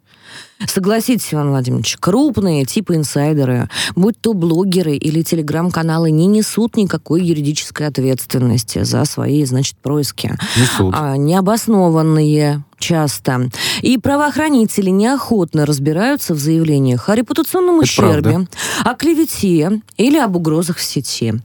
[0.67, 7.87] Согласитесь, Иван Владимирович, крупные типа инсайдеры, будь то блогеры или телеграм-каналы, не несут никакой юридической
[7.87, 10.37] ответственности за свои, значит, происки.
[10.57, 10.93] Несут.
[10.97, 13.49] А, необоснованные часто.
[13.81, 18.47] И правоохранители неохотно разбираются в заявлениях о репутационном Это ущербе, правда.
[18.83, 21.41] о клевете или об угрозах в сети.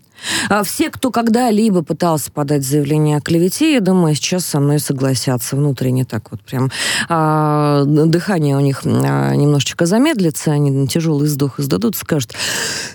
[0.48, 5.56] А все, кто когда-либо пытался подать заявление о клевете, я думаю, сейчас со мной согласятся
[5.56, 6.70] внутренне так вот прям.
[7.08, 12.32] А, дыхание у них а, немножечко замедлится, они тяжелый вздох издадут, скажут,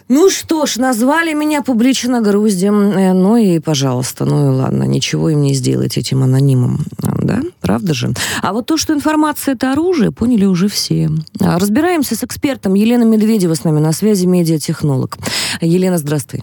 [0.08, 5.30] ну что ж, назвали меня публично груздем, э, ну и пожалуйста, ну и ладно, ничего
[5.30, 8.14] им не сделать этим анонимом, да, правда же?
[8.42, 11.10] А вот то, что информация это оружие, поняли уже все.
[11.40, 15.18] А, разбираемся с экспертом Елена Медведева с нами на связи, медиатехнолог.
[15.62, 16.42] Елена, здравствуй.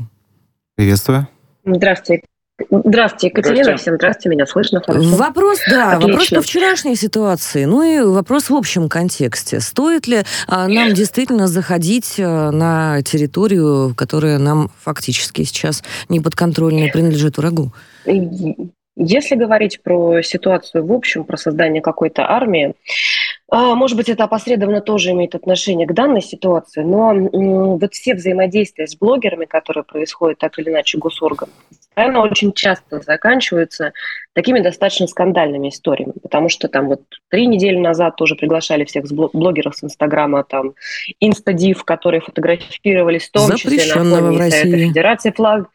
[0.79, 1.27] Приветствую.
[1.65, 2.23] Здравствуйте.
[2.71, 3.65] Здравствуйте, Екатерина.
[3.65, 3.83] Здравствуйте.
[3.83, 5.17] Всем здравствуйте, меня слышно хорошо?
[5.17, 6.09] Вопрос, да, Отлично.
[6.09, 7.65] вопрос по вчерашней ситуации.
[7.65, 9.59] Ну и вопрос в общем контексте.
[9.59, 16.87] Стоит ли а, нам действительно заходить а, на территорию, которая нам фактически сейчас не подконтрольна
[16.93, 17.73] принадлежит врагу?
[19.01, 22.75] Если говорить про ситуацию в общем, про создание какой-то армии,
[23.51, 27.15] а, может быть, это опосредованно тоже имеет отношение к данной ситуации, но
[27.79, 31.57] вот все взаимодействия с блогерами, которые происходят так или иначе госорганами,
[31.95, 33.93] оно очень часто заканчивается
[34.35, 39.77] такими достаточно скандальными историями, потому что там вот три недели назад тоже приглашали всех блогеров
[39.77, 40.75] с Инстаграма, там,
[41.21, 45.69] Инстадив, которые фотографировались в том числе на фоне Совета Федерации флаг,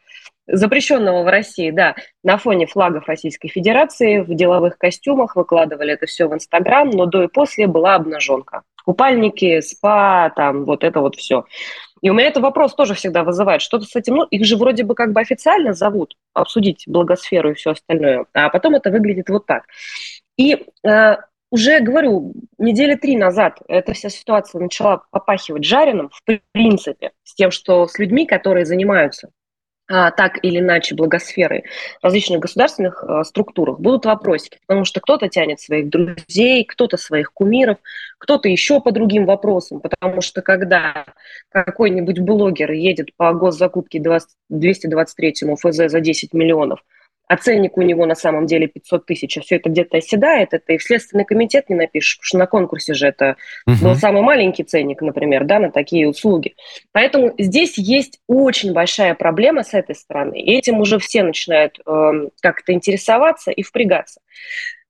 [0.46, 6.28] запрещенного в России, да, на фоне флагов Российской Федерации в деловых костюмах выкладывали это все
[6.28, 8.62] в Инстаграм, но до и после была обнаженка.
[8.84, 11.44] Купальники, спа, там, вот это вот все.
[12.02, 14.84] И у меня этот вопрос тоже всегда вызывает, что-то с этим, ну, их же вроде
[14.84, 19.46] бы как бы официально зовут обсудить благосферу и все остальное, а потом это выглядит вот
[19.46, 19.64] так.
[20.36, 21.16] И э,
[21.50, 26.22] уже, говорю, недели три назад эта вся ситуация начала попахивать жареным, в
[26.52, 29.30] принципе, с тем, что с людьми, которые занимаются
[29.86, 31.64] так или иначе благосферы
[32.00, 37.76] различных государственных а, структурах будут вопросики, потому что кто-то тянет своих друзей, кто-то своих кумиров,
[38.18, 41.04] кто-то еще по другим вопросам, потому что когда
[41.50, 46.80] какой-нибудь блогер едет по госзакупке 20, 223 ФЗ за 10 миллионов,
[47.26, 50.72] а ценник у него на самом деле 500 тысяч, а все это где-то оседает, это
[50.72, 53.76] и в Следственный комитет не напишешь, потому что на конкурсе же это угу.
[53.82, 56.54] был самый маленький ценник, например, да, на такие услуги.
[56.92, 62.28] Поэтому здесь есть очень большая проблема с этой стороны, и этим уже все начинают э,
[62.40, 64.20] как-то интересоваться и впрягаться.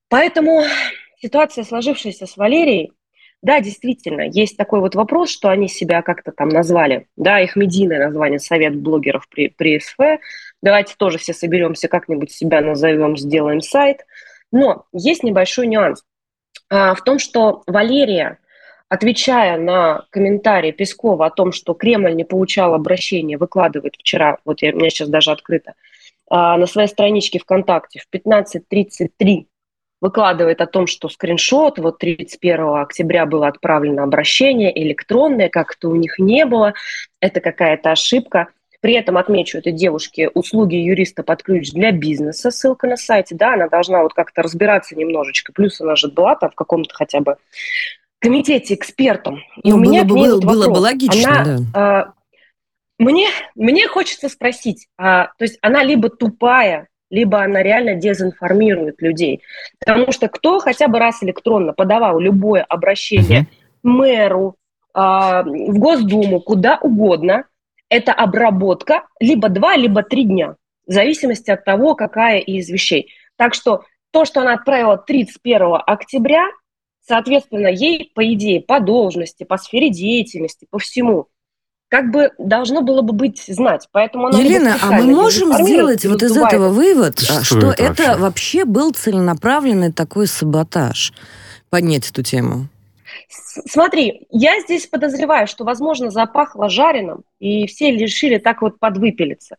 [0.09, 0.65] Поэтому
[1.21, 2.93] ситуация, сложившаяся с Валерией,
[3.45, 8.07] да, действительно, есть такой вот вопрос, что они себя как-то там назвали, да, их медийное
[8.07, 9.99] название «Совет блогеров при, при СФ»,
[10.65, 14.07] Давайте тоже все соберемся, как-нибудь себя назовем, сделаем сайт.
[14.51, 16.03] Но есть небольшой нюанс
[16.71, 18.39] а, в том, что Валерия,
[18.89, 24.73] отвечая на комментарий Пескова о том, что Кремль не получал обращения, выкладывает вчера, вот я,
[24.73, 25.75] у меня сейчас даже открыто,
[26.31, 29.45] а, на своей страничке ВКонтакте в 15.33
[30.01, 36.19] выкладывает о том, что скриншот, вот 31 октября было отправлено обращение электронное, как-то у них
[36.19, 36.73] не было,
[37.21, 38.49] это какая-то ошибка.
[38.85, 43.55] При этом отмечу этой девушке услуги юриста под ключ для бизнеса, ссылка на сайте, да,
[43.55, 47.39] она должна вот как-то разбираться немножечко, плюс она же была там в каком-то хотя бы
[48.19, 49.41] комитете экспертом.
[49.63, 51.65] И ну, у меня было, было, вот было бы логично, она, да.
[51.73, 52.13] А,
[52.99, 59.41] мне, мне хочется спросить, а, то есть она либо тупая, либо она реально дезинформирует людей.
[59.79, 63.79] Потому что кто хотя бы раз электронно подавал любое обращение uh-huh.
[63.83, 64.57] мэру,
[64.93, 67.45] а, в Госдуму, куда угодно,
[67.89, 70.57] это обработка либо два, либо три дня,
[70.87, 73.11] в зависимости от того, какая из вещей.
[73.37, 76.45] Так что то, что она отправила 31 октября,
[77.07, 81.29] соответственно, ей, по идее, по должности, по сфере деятельности, по всему,
[81.89, 83.89] как бы должно было бы быть знать.
[83.93, 88.03] Поэтому она Елена, а мы можем сделать вот из этого вывод, что, что это, это
[88.03, 88.17] вообще?
[88.19, 91.13] вообще был целенаправленный такой саботаж?
[91.71, 92.69] Поднять эту тему.
[93.67, 99.57] Смотри, я здесь подозреваю, что, возможно, запахло жареным, и все решили так вот подвыпилиться.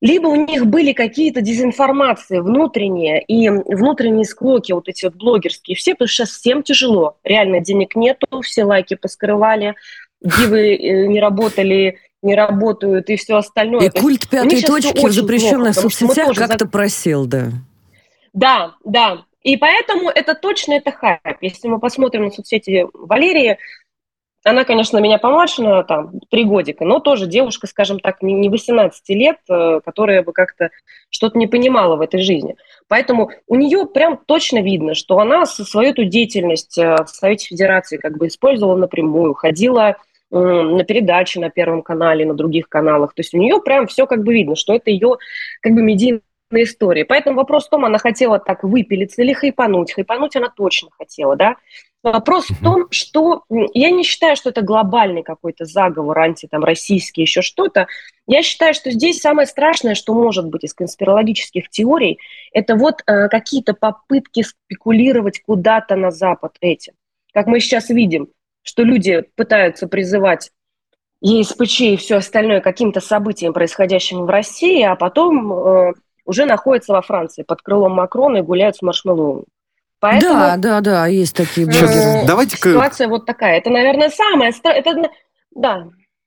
[0.00, 5.94] Либо у них были какие-то дезинформации внутренние и внутренние склоки, вот эти вот блогерские, все,
[5.94, 7.16] потому что сейчас всем тяжело.
[7.24, 9.76] Реально денег нету, все лайки поскрывали,
[10.20, 13.86] дивы э, не работали, не работают и все остальное.
[13.86, 17.50] И культ пятой точки в запрещенных соцсетях как-то просел, да.
[18.34, 19.24] Да, да.
[19.44, 21.36] И поэтому это точно это хайп.
[21.42, 23.58] Если мы посмотрим на соцсети Валерии,
[24.42, 29.08] она, конечно, меня помладше на там, три годика, но тоже девушка, скажем так, не 18
[29.10, 30.70] лет, э, которая бы как-то
[31.08, 32.56] что-то не понимала в этой жизни.
[32.88, 37.96] Поэтому у нее прям точно видно, что она свою эту деятельность э, в Совете Федерации
[37.96, 39.96] как бы использовала напрямую, ходила
[40.30, 43.14] на передачи на Первом канале, на других каналах.
[43.14, 45.18] То есть у нее прям все как бы видно, что это ее
[45.60, 45.82] как бы
[46.54, 47.02] медийный истории.
[47.02, 49.92] Поэтому вопрос в том, она хотела так выпилиться или хайпануть.
[49.92, 51.56] Хайпануть она точно хотела, да.
[52.02, 57.22] Вопрос в том, что я не считаю, что это глобальный какой-то заговор анти там российский,
[57.22, 57.86] еще что-то.
[58.26, 62.18] Я считаю, что здесь самое страшное, что может быть из конспирологических теорий,
[62.52, 66.92] это вот э, какие-то попытки спекулировать куда-то на Запад этим.
[67.32, 68.28] Как мы сейчас видим,
[68.62, 70.50] что люди пытаются призывать
[71.22, 75.92] ЕСПЧ и все остальное каким-то событиям, происходящим в России, а потом э,
[76.24, 79.44] уже находятся во Франции под крылом Макрона и гуляют с маршмеллоу.
[80.00, 82.26] Поэтому, да, да, да, есть такие блогеры.
[82.26, 83.58] Давайте Ситуация вот такая.
[83.58, 84.52] Это, наверное, самое...
[84.62, 85.10] Это,
[85.54, 85.86] да.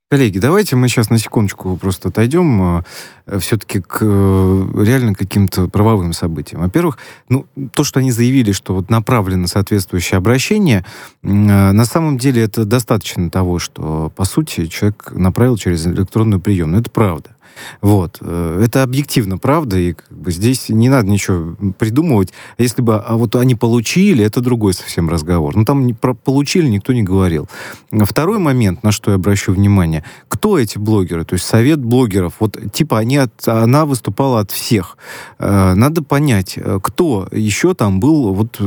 [0.10, 2.80] Коллеги, давайте мы сейчас на секундочку просто отойдем
[3.26, 6.62] э, все-таки к э, реально каким-то правовым событиям.
[6.62, 10.86] Во-первых, ну, то, что они заявили, что вот направлено соответствующее обращение,
[11.24, 16.80] э, на самом деле это достаточно того, что, по сути, человек направил через электронную приемную.
[16.80, 17.37] Это правда.
[17.82, 18.18] Вот.
[18.22, 22.34] Э, это объективно правда, и как бы здесь не надо ничего придумывать.
[22.58, 25.56] Если бы а вот они получили, это другой совсем разговор.
[25.56, 27.48] Но там не, про получили никто не говорил.
[27.92, 31.26] Второй момент, на что я обращу внимание, кто эти блогеры?
[31.26, 32.34] То есть совет блогеров.
[32.40, 34.98] Вот типа они от, она выступала от всех.
[35.40, 38.60] Э, надо понять, э, кто еще там был вот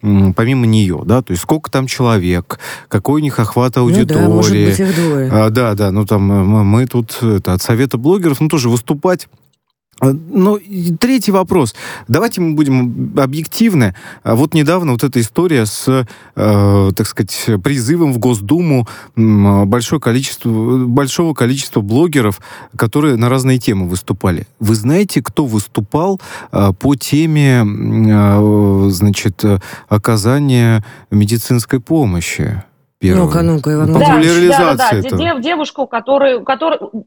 [0.00, 2.58] помимо нее, да, то есть сколько там человек,
[2.88, 4.20] какой у них охват аудитории.
[4.20, 5.30] Ну да, может быть, их двое.
[5.32, 9.28] А, да, да, ну там мы тут это, от совета блогеров блогеров, ну, тоже выступать
[10.00, 10.60] а, ну,
[11.00, 11.74] третий вопрос.
[12.06, 13.96] Давайте мы будем объективны.
[14.22, 16.06] А вот недавно вот эта история с,
[16.36, 22.40] э, так сказать, призывом в Госдуму большое количество, большого количества блогеров,
[22.76, 24.46] которые на разные темы выступали.
[24.60, 26.20] Вы знаете, кто выступал
[26.52, 29.44] э, по теме, э, значит,
[29.88, 32.62] оказания медицинской помощи?
[33.00, 33.92] Ну-ка, ну-ка, Иван.
[33.92, 35.40] Да, да, да, да.
[35.40, 37.04] Девушку, которую, которую,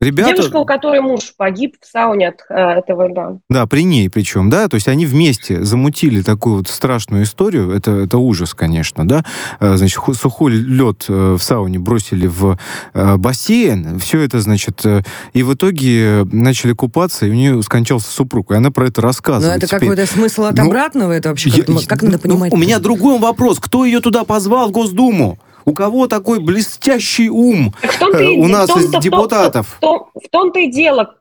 [0.00, 0.34] Ребята...
[0.34, 3.36] Девушка, у которой муж погиб в сауне от э, этого, да.
[3.50, 7.90] Да, при ней причем, да, то есть они вместе замутили такую вот страшную историю, это,
[7.90, 9.26] это ужас, конечно, да,
[9.60, 12.58] э, значит, сухой лед э, в сауне бросили в
[12.94, 14.86] бассейн, все это, значит,
[15.34, 19.60] и в итоге начали купаться, и у нее скончался супруг, и она про это рассказывает.
[19.60, 22.52] Но это какой-то смысл от ну, обратного, это вообще, я, как, как надо ну, понимать?
[22.52, 25.38] Ну, у меня другой вопрос, кто ее туда позвал в Госдуму?
[25.64, 29.68] У кого такой блестящий ум э, у нас из депутатов?
[29.76, 31.16] В, том, в том-то и дело.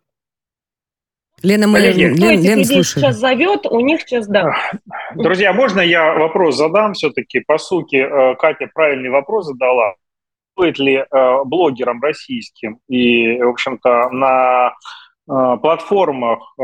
[1.41, 4.53] Лена, мы Коллеги, Лен, кто этих Лен, людей сейчас зовет, у них сейчас, да.
[5.15, 7.39] Друзья, можно я вопрос задам все-таки?
[7.39, 9.95] По сути, э, Катя правильный вопрос задала.
[10.53, 14.73] Стоит ли э, блогерам российским и, в общем-то, на
[15.27, 16.55] платформах,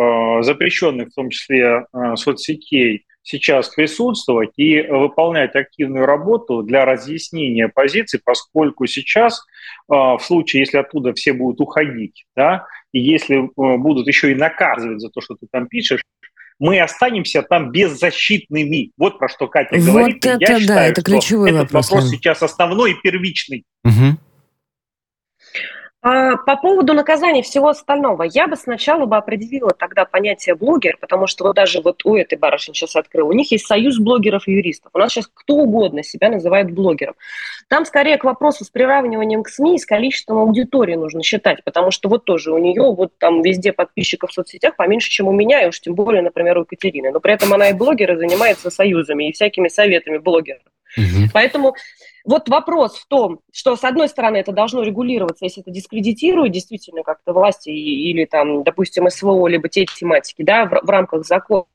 [0.41, 8.85] запрещенных в том числе соцсетей, сейчас присутствовать и выполнять активную работу для разъяснения позиций, поскольку
[8.85, 9.43] сейчас,
[9.89, 14.35] а, в случае, если оттуда все будут уходить, да, и если э, будут еще и
[14.35, 16.01] наказывать за то, что ты там пишешь,
[16.59, 18.91] мы останемся там беззащитными.
[18.97, 20.25] Вот про что Катя вот говорит.
[20.25, 21.91] Это, я да, считаю, это ключевой этот вопрос.
[21.91, 23.65] вопрос сейчас основной и первичный.
[23.83, 24.17] Угу.
[26.07, 31.25] А, по поводу наказания всего остального, я бы сначала бы определила тогда понятие блогер, потому
[31.25, 34.51] что вот даже вот у этой барышни сейчас открыл, у них есть союз блогеров и
[34.51, 34.91] юристов.
[34.93, 37.15] У нас сейчас кто угодно себя называет блогером.
[37.69, 41.89] Там скорее к вопросу с приравниванием к СМИ и с количеством аудитории нужно считать, потому
[41.89, 45.63] что вот тоже у нее вот там везде подписчиков в соцсетях поменьше, чем у меня,
[45.63, 47.09] и уж тем более, например, у Екатерины.
[47.09, 50.61] Но при этом она и блогер, и занимается союзами и всякими советами блогеров.
[50.97, 51.29] Угу.
[51.33, 51.75] Поэтому
[52.25, 57.03] вот вопрос в том, что, с одной стороны, это должно регулироваться, если это дискредитирует действительно
[57.03, 61.67] как-то власти или, там, допустим, СВО, либо те тематики, да, в, в рамках закона.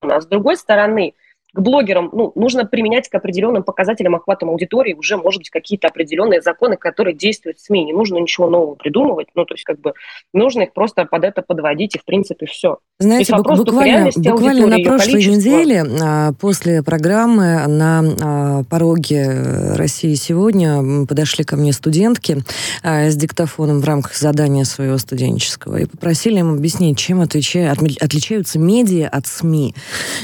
[0.00, 1.14] А с другой стороны,
[1.54, 6.40] к блогерам ну, нужно применять к определенным показателям охватом аудитории уже, может быть, какие-то определенные
[6.40, 7.84] законы, которые действуют в СМИ.
[7.84, 9.28] Не нужно ничего нового придумывать.
[9.34, 9.92] Ну, то есть, как бы,
[10.32, 12.78] нужно их просто под это подводить, и, в принципе, все.
[12.98, 21.44] Знаете, буквально, буквально на прошлой неделе а, после программы на а, пороге России сегодня подошли
[21.44, 22.38] ко мне студентки
[22.82, 28.58] а, с диктофоном в рамках задания своего студенческого и попросили им объяснить, чем отвечают, отличаются
[28.58, 29.74] медиа от СМИ.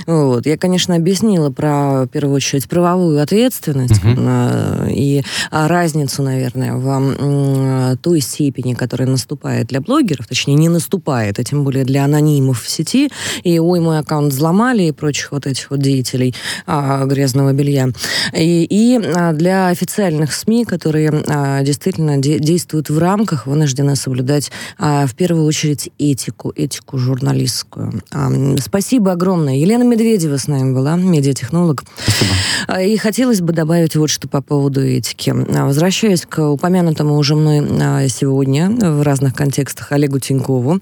[0.07, 0.47] Вот.
[0.47, 1.18] Я, конечно, объяснила
[1.51, 4.93] про, в первую очередь, правовую ответственность uh-huh.
[4.93, 11.65] и разницу, наверное, в той степени, которая наступает для блогеров, точнее, не наступает, а тем
[11.65, 13.11] более для анонимов в сети,
[13.43, 16.35] и ой, мой аккаунт взломали, и прочих вот этих вот деятелей
[16.67, 17.89] а, грязного белья.
[18.35, 24.51] И, и а, для официальных СМИ, которые а, действительно де- действуют в рамках, вынуждены соблюдать
[24.79, 28.03] а, в первую очередь этику, этику журналистскую.
[28.13, 29.57] А, спасибо огромное.
[29.57, 31.85] Елена Медведева с нами была, медиатехнолог.
[31.97, 32.35] Спасибо.
[32.69, 35.31] А, и хотелось бы добавить вот что по поводу этики.
[35.31, 40.81] А, возвращаясь к упомянутому уже мной а, сегодня в разных контекстах Олегу Тинькову,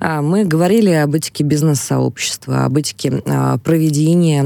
[0.00, 3.22] мы говорили об этике бизнес-сообщества, об этике
[3.64, 4.44] проведения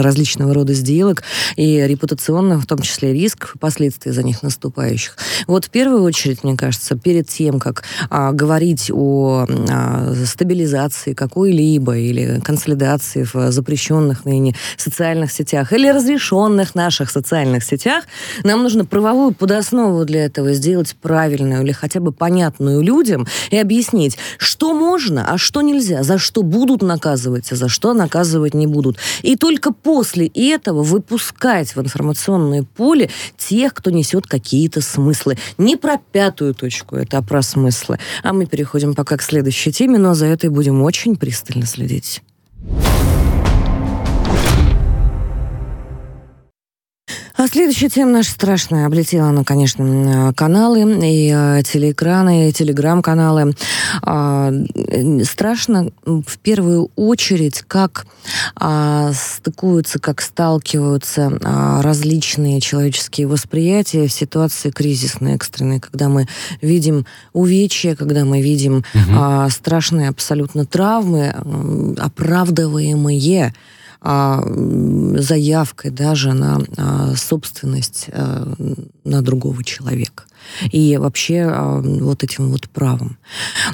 [0.00, 1.22] различного рода сделок
[1.56, 5.16] и репутационных, в том числе рисков и последствий за них наступающих.
[5.46, 9.46] Вот в первую очередь, мне кажется, перед тем, как говорить о
[10.24, 13.50] стабилизации какой-либо или консолидации в
[14.06, 18.04] запрещенных ныне социальных сетях или разрешенных наших социальных сетях,
[18.44, 24.18] нам нужно правовую подоснову для этого сделать правильную или хотя бы понятную людям и объяснить,
[24.38, 28.98] что можно, а что нельзя, за что будут наказывать, а за что наказывать не будут.
[29.22, 35.38] И только после этого выпускать в информационное поле тех, кто несет какие-то смыслы.
[35.58, 37.98] Не про пятую точку, это а про смыслы.
[38.22, 42.22] А мы переходим пока к следующей теме, но за этой будем очень пристально следить.
[47.46, 48.86] А следующая тема наша страшная.
[48.86, 53.54] Облетела она, конечно, каналы и э, телеэкраны, и телеграм-каналы.
[54.02, 54.52] А,
[55.22, 58.06] страшно в первую очередь, как
[58.56, 66.26] а, стыкуются, как сталкиваются а, различные человеческие восприятия в ситуации кризисной, экстренной, когда мы
[66.60, 69.50] видим увечья, когда мы видим угу.
[69.50, 71.32] страшные абсолютно травмы,
[71.96, 73.52] оправдываемые
[74.02, 78.52] заявкой даже на а, собственность а,
[79.04, 80.24] на другого человека
[80.70, 83.18] и вообще а, вот этим вот правом.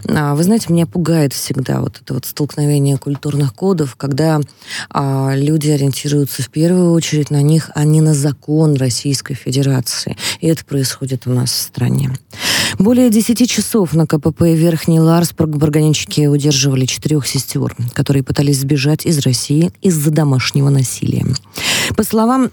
[0.09, 4.41] А, вы знаете, меня пугает всегда вот это вот столкновение культурных кодов, когда
[4.91, 10.17] а, люди ориентируются в первую очередь на них, а не на закон Российской Федерации.
[10.41, 12.11] И это происходит у нас в стране.
[12.79, 19.19] Более 10 часов на КПП Верхний Ларсбург барганички удерживали четырех сестер, которые пытались сбежать из
[19.21, 21.25] России из-за домашнего насилия.
[21.97, 22.51] По словам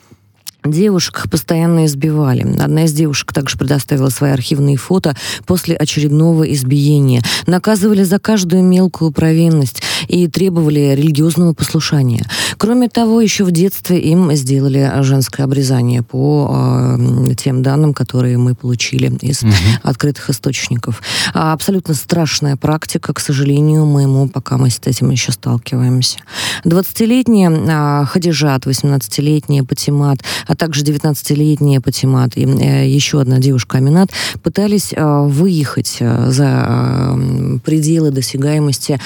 [0.65, 2.41] Девушек постоянно избивали.
[2.59, 7.21] Одна из девушек также предоставила свои архивные фото после очередного избиения.
[7.47, 12.25] Наказывали за каждую мелкую провинность и требовали религиозного послушания.
[12.57, 18.53] Кроме того, еще в детстве им сделали женское обрезание по э, тем данным, которые мы
[18.53, 19.53] получили из угу.
[19.83, 21.01] открытых источников.
[21.33, 26.19] А абсолютно страшная практика, к сожалению, моему, пока мы с этим еще сталкиваемся.
[26.65, 30.19] 20-летняя э, Хадижат, 18-летняя Патимат,
[30.49, 34.09] а также 19-летняя Патимат и э, еще одна девушка Аминат
[34.41, 37.15] пытались э, выехать э, за
[37.63, 38.99] пределы досягаемости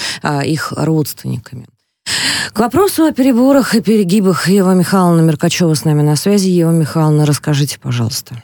[0.46, 1.68] их родственниками.
[2.54, 6.50] К вопросу о переборах и перегибах Ева Михайловна Меркачева с нами на связи.
[6.50, 8.42] Ева Михайловна, расскажите, пожалуйста.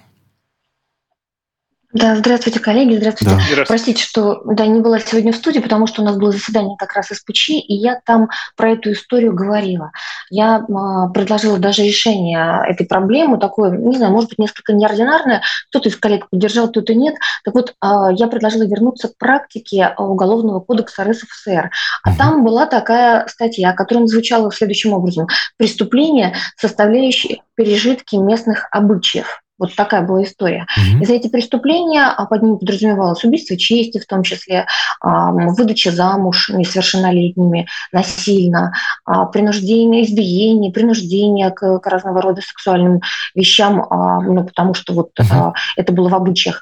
[1.92, 3.34] Да, здравствуйте, коллеги, здравствуйте.
[3.34, 3.42] Да.
[3.42, 3.68] здравствуйте.
[3.68, 6.94] Простите, что да, не была сегодня в студии, потому что у нас было заседание как
[6.94, 9.92] раз из ПЧ, и я там про эту историю говорила.
[10.30, 15.42] Я э, предложила даже решение этой проблемы, такое, не знаю, может быть, несколько неординарное.
[15.70, 17.16] Кто-то из коллег поддержал, кто-то нет.
[17.44, 21.72] Так вот, э, я предложила вернуться к практике Уголовного кодекса РСФСР.
[22.04, 25.28] А там была такая статья, которая звучала следующим образом.
[25.58, 29.42] Преступление, составляющее пережитки местных обычаев.
[29.60, 30.66] Вот такая была история.
[30.78, 31.02] Mm-hmm.
[31.02, 34.66] И за эти преступления а под ними подразумевалось убийство чести, в том числе
[35.02, 38.74] выдача замуж несовершеннолетними насильно,
[39.06, 43.02] а, принуждение, избиение, принуждение к, к разного рода сексуальным
[43.36, 46.62] вещам, а, ну, потому что вот а, это было в обычаях.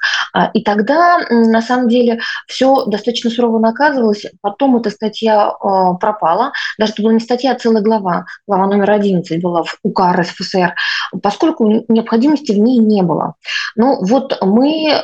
[0.54, 4.26] И тогда, на самом деле, все достаточно сурово наказывалось.
[4.40, 5.52] Потом эта статья
[6.00, 6.52] пропала.
[6.78, 8.26] Даже это была не статья, а целая глава.
[8.46, 10.74] Глава номер 11 была в УК РСФСР,
[11.22, 13.34] поскольку необходимости в ней не было.
[13.76, 15.02] Ну вот мы э,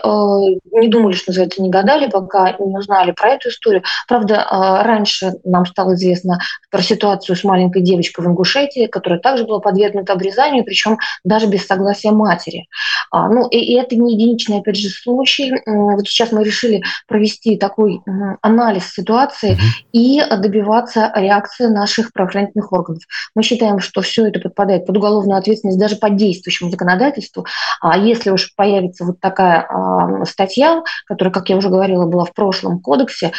[0.72, 3.82] не думали, что называется, не гадали, пока не узнали про эту историю.
[4.08, 9.44] Правда, э, раньше нам стало известно про ситуацию с маленькой девочкой в Ингушетии, которая также
[9.44, 12.66] была подвергнута обрезанию, причем даже без согласия матери.
[13.10, 15.52] А, ну и, и это не единичный, опять же, случай.
[15.66, 18.00] Вот сейчас мы решили провести такой
[18.42, 19.88] анализ ситуации mm-hmm.
[19.92, 23.02] и добиваться реакции наших правоохранительных органов.
[23.34, 27.46] Мы считаем, что все это подпадает под уголовную ответственность даже по действующему законодательству,
[27.80, 32.32] а если уж появится вот такая а, статья, которая, как я уже говорила, была в
[32.32, 33.32] прошлом кодексе,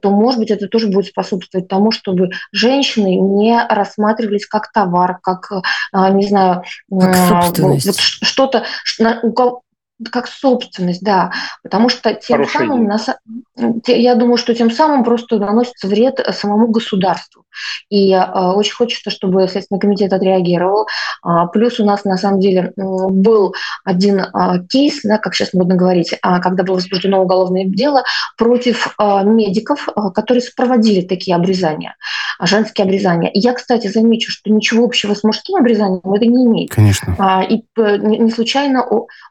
[0.00, 5.50] то, может быть, это тоже будет способствовать тому, чтобы женщины не рассматривались как товар, как,
[5.92, 7.86] а, не знаю, как собственность.
[7.86, 8.64] Вот что-то,
[10.10, 11.32] как собственность, да,
[11.62, 12.98] потому что тем Хорошая самым, на,
[13.86, 17.41] я думаю, что тем самым просто наносится вред самому государству.
[17.88, 18.22] И э,
[18.52, 20.86] очень хочется, чтобы Следственный комитет отреагировал.
[21.22, 25.76] А, плюс у нас на самом деле был один а, кейс, да, как сейчас модно
[25.76, 28.02] говорить, а, когда было возбуждено уголовное дело
[28.36, 31.96] против медиков, которые сопроводили такие обрезания,
[32.40, 33.30] женские обрезания.
[33.30, 36.70] И я, кстати, замечу, что ничего общего с мужским обрезанием это не имеет.
[36.70, 37.46] Конечно.
[37.48, 38.84] И не случайно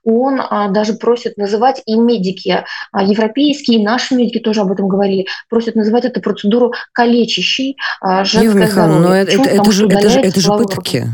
[0.03, 0.41] он
[0.71, 2.63] даже просит называть и медики
[2.93, 7.77] европейские, и наши медики тоже об этом говорили, просят называть эту процедуру калечащей
[8.19, 8.99] а, женское здоровье.
[8.99, 11.07] Но это, это, это, же, это, же, это же пытки.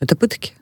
[0.00, 0.54] Это пытки.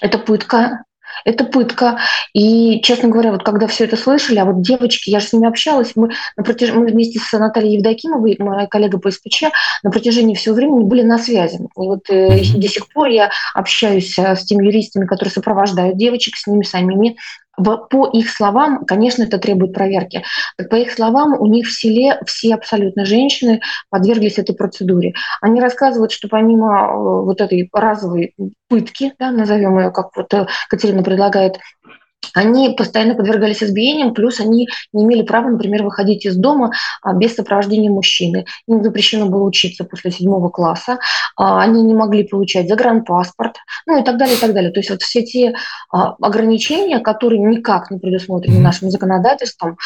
[0.00, 0.82] Это пытка.
[1.24, 1.98] Это пытка.
[2.34, 5.48] И, честно говоря, вот когда все это слышали, а вот девочки, я же с ними
[5.48, 6.72] общалась, мы, на протяж...
[6.72, 9.44] мы вместе с Натальей Евдокимовой, моя коллега по СПЧ,
[9.82, 11.56] на протяжении всего времени были на связи.
[11.56, 16.36] И вот э, до сих пор я общаюсь э, с теми юристами, которые сопровождают девочек,
[16.36, 17.16] с ними самими,
[17.56, 20.22] по их словам, конечно, это требует проверки.
[20.70, 25.14] По их словам, у них в селе все абсолютно женщины подверглись этой процедуре.
[25.40, 28.34] Они рассказывают, что помимо э, вот этой разовой
[28.68, 31.58] пытки, да, назовем ее, как вот э, Катерина предлагает,
[32.34, 36.72] они постоянно подвергались избиениям, плюс они не имели права, например, выходить из дома
[37.02, 38.46] а, без сопровождения мужчины.
[38.66, 40.98] Им запрещено было учиться после седьмого класса,
[41.36, 43.56] а, они не могли получать загранпаспорт,
[43.86, 44.70] ну и так далее, и так далее.
[44.70, 45.54] То есть вот все те
[45.90, 49.78] а, ограничения, которые никак не предусмотрены нашим законодательством,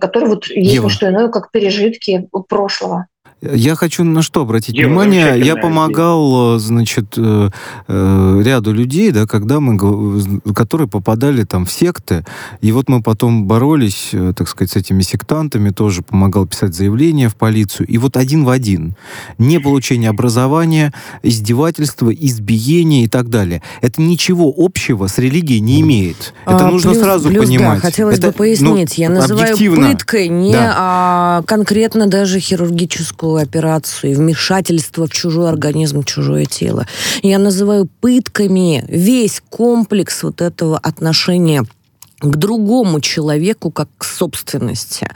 [0.00, 0.90] которые вот есть Ева.
[0.90, 3.06] что иное, как пережитки прошлого.
[3.40, 5.40] Я хочу на что обратить Ева, внимание.
[5.40, 6.58] Я помогал, идея.
[6.58, 7.50] значит, э,
[7.86, 9.78] э, ряду людей, да, когда мы,
[10.54, 12.24] которые попадали там в секты,
[12.60, 17.28] и вот мы потом боролись, э, так сказать, с этими сектантами, тоже помогал писать заявления
[17.28, 18.96] в полицию, и вот один в один.
[19.38, 23.62] Не получение образования, издевательства, избиение и так далее.
[23.82, 26.34] Это ничего общего с религией не имеет.
[26.44, 27.76] Это а, нужно плюс, сразу плюс, понимать.
[27.76, 28.94] Да, хотелось Это, бы пояснить.
[28.98, 30.74] Ну, Я называю пыткой не да.
[30.76, 36.86] а, конкретно даже хирургическую такую операцию, вмешательство в чужой организм, чужое тело.
[37.22, 41.64] Я называю пытками весь комплекс вот этого отношения
[42.20, 45.08] к другому человеку как к собственности.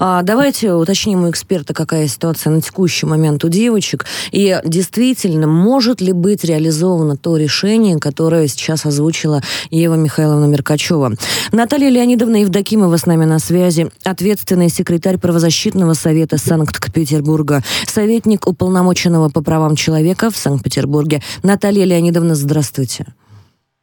[0.00, 6.00] А, давайте уточним у эксперта, какая ситуация на текущий момент у девочек, и действительно, может
[6.00, 11.14] ли быть реализовано то решение, которое сейчас озвучила Ева Михайловна Меркачева.
[11.52, 19.42] Наталья Леонидовна Евдокимова с нами на связи, ответственный секретарь правозащитного совета Санкт-Петербурга, советник уполномоченного по
[19.42, 21.22] правам человека в Санкт-Петербурге.
[21.42, 23.06] Наталья Леонидовна, здравствуйте.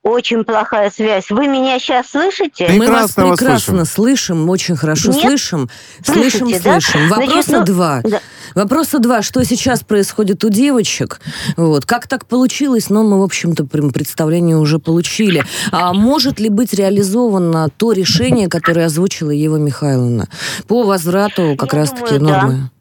[0.06, 1.32] Очень плохая связь.
[1.32, 2.70] Вы меня сейчас слышите?
[2.70, 4.36] Мы вас прекрасно вас слышим.
[4.36, 5.22] слышим, очень хорошо Нет?
[5.22, 5.68] слышим.
[6.06, 6.80] Слышите, слышим, да?
[6.80, 7.10] слышим.
[7.10, 8.01] Вопроса Значит, ну, два.
[8.03, 8.20] Да.
[8.53, 9.24] Вопроса два.
[9.24, 11.20] Что сейчас происходит у девочек?
[11.58, 11.88] Вот.
[11.88, 12.91] Как так получилось?
[12.91, 15.43] Но мы, в общем-то, представление уже получили.
[15.72, 20.30] А может ли быть реализовано то решение, которое озвучила Ева Михайловна
[20.68, 22.53] по возврату как раз-таки нормы?
[22.53, 22.74] Да.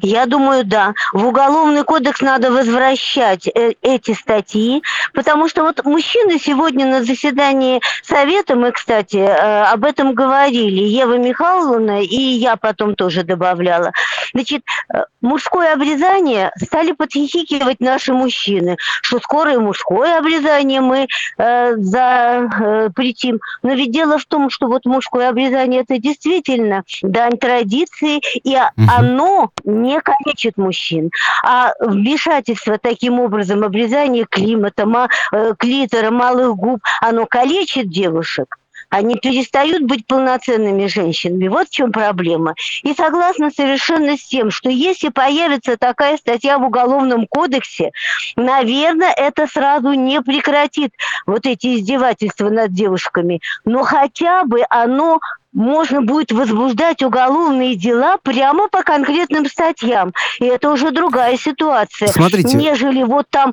[0.00, 0.94] Я думаю, да.
[1.12, 4.82] В уголовный кодекс надо возвращать э эти статьи,
[5.14, 11.18] потому что вот мужчины сегодня на заседании совета, мы, кстати, э об этом говорили, Ева
[11.18, 13.92] Михайловна и я потом тоже добавляла.
[14.34, 14.62] Значит,
[14.94, 23.40] э мужское обрезание стали подхихикивать наши мужчины, что скоро и мужское обрезание мы э, запретим.
[23.62, 28.56] Но ведь дело в том, что вот мужское обрезание это действительно дань традиции, и
[28.88, 31.10] оно не калечит мужчин,
[31.42, 38.56] а вмешательство таким образом, обрезание климата, ма, э, клитора, малых губ, оно калечит девушек
[38.90, 41.48] они перестают быть полноценными женщинами.
[41.48, 42.54] Вот в чем проблема.
[42.82, 47.90] И согласна совершенно с тем, что если появится такая статья в Уголовном кодексе,
[48.36, 50.92] наверное, это сразу не прекратит
[51.26, 53.40] вот эти издевательства над девушками.
[53.64, 55.20] Но хотя бы оно
[55.58, 60.12] можно будет возбуждать уголовные дела прямо по конкретным статьям.
[60.38, 62.08] И это уже другая ситуация.
[62.08, 62.56] Смотрите.
[62.56, 63.52] Нежели вот там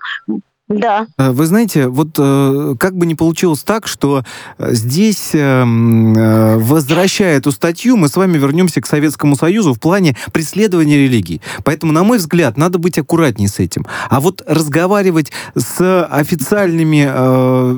[0.68, 1.06] да.
[1.20, 4.24] Э, вы знаете, вот э, как бы не получилось так, что
[4.58, 10.98] э, здесь возвращая эту статью, мы с вами вернемся к Советскому Союзу в плане преследования
[10.98, 11.42] религий.
[11.64, 13.86] Поэтому, на мой взгляд, надо быть аккуратнее с этим.
[14.10, 17.04] А вот разговаривать с официальными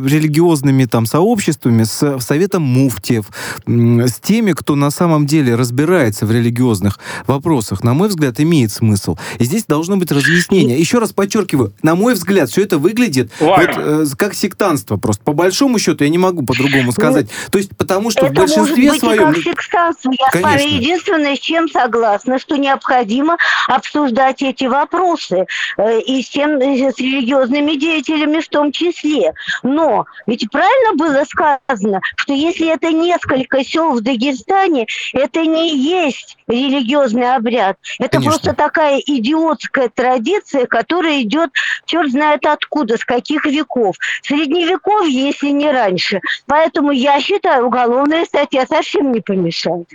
[0.08, 3.26] религиозными там сообществами, с Советом муфтиев,
[3.66, 9.18] с теми, кто на самом деле разбирается в религиозных вопросах, на мой взгляд, имеет смысл.
[9.40, 10.80] И здесь должно быть разъяснение.
[10.80, 15.24] Еще раз подчеркиваю, на мой взгляд, все это это выглядит вот, э, как сектанство просто.
[15.24, 17.28] По большому счету, я не могу по-другому сказать.
[17.28, 19.32] Ну, То есть, потому что это в большинстве может быть своем...
[19.32, 20.12] И как сектанство.
[20.12, 20.52] Я Конечно.
[20.52, 25.46] с вами единственное, с чем согласна, что необходимо обсуждать эти вопросы
[25.78, 29.34] э, и с, тем, с религиозными деятелями в том числе.
[29.64, 36.38] Но ведь правильно было сказано, что если это несколько сел в Дагестане, это не есть
[36.48, 37.78] религиозный обряд.
[38.00, 38.32] Это Конечно.
[38.32, 41.50] просто такая идиотская традиция, которая идет,
[41.86, 43.96] черт знает откуда откуда, с каких веков.
[44.22, 46.22] Средневековье, если не раньше.
[46.46, 49.90] Поэтому я считаю, уголовная статья совсем не помешает.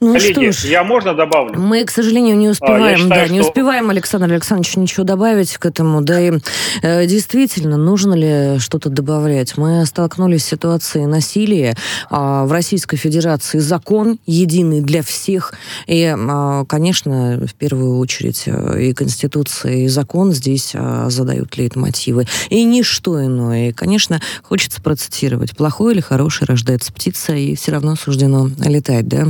[0.00, 1.58] Ну Коллеги, что ж, я можно добавлю?
[1.58, 3.34] Мы, к сожалению, не а, успеваем, считаю, да, что...
[3.34, 6.02] не успеваем, Александр Александрович, ничего добавить к этому.
[6.02, 6.32] Да и
[6.82, 9.56] э, действительно, нужно ли что-то добавлять?
[9.56, 11.76] Мы столкнулись с ситуацией насилия.
[12.10, 15.54] Э, в Российской Федерации закон единый для всех.
[15.86, 22.26] И, э, конечно, в первую очередь э, и Конституция, и закон здесь э, задают лейтмотивы.
[22.50, 23.70] И ничто иное.
[23.70, 25.56] И, конечно, хочется процитировать.
[25.56, 29.28] Плохой или хороший рождается птица, и все равно суждено летать, да?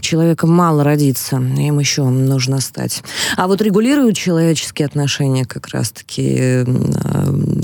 [0.00, 3.02] Человеком мало родиться, им еще нужно стать.
[3.36, 6.64] А вот регулируют человеческие отношения как раз-таки э,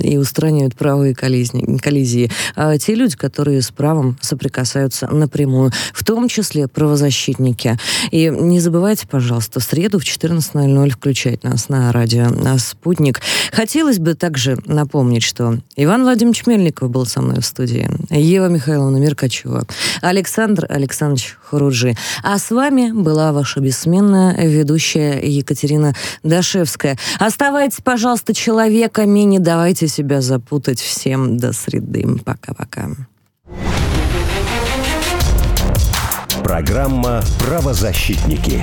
[0.02, 6.28] и устраняют правые коллизии, коллизии а те люди, которые с правом соприкасаются напрямую, в том
[6.28, 7.78] числе правозащитники.
[8.10, 13.20] И не забывайте, пожалуйста, в среду в 14.00 включать нас на радио на «Спутник».
[13.52, 18.96] Хотелось бы также напомнить, что Иван Владимирович Мельников был со мной в студии, Ева Михайловна
[18.98, 19.66] Меркачева,
[20.00, 21.96] Александр Александрович Хуруджи.
[22.22, 26.98] А с вами была ваша бессменная ведущая Екатерина Дашевская.
[27.18, 30.80] Оставайтесь, пожалуйста, человеками, не давайте себя запутать.
[30.80, 32.06] Всем до среды.
[32.24, 32.88] Пока-пока.
[36.42, 38.62] Программа «Правозащитники».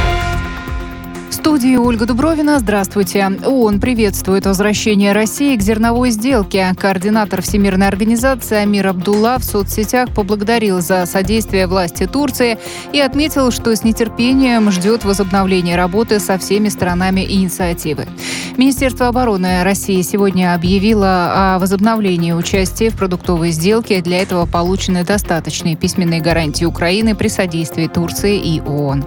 [1.41, 2.59] Студии Ольга Дубровина.
[2.59, 3.27] Здравствуйте.
[3.43, 6.71] ООН приветствует возвращение России к зерновой сделке.
[6.79, 12.59] Координатор Всемирной организации Амир Абдулла в соцсетях поблагодарил за содействие власти Турции
[12.93, 18.07] и отметил, что с нетерпением ждет возобновления работы со всеми сторонами инициативы.
[18.55, 24.01] Министерство обороны России сегодня объявило о возобновлении участия в продуктовой сделке.
[24.01, 29.05] Для этого получены достаточные письменные гарантии Украины при содействии Турции и ООН.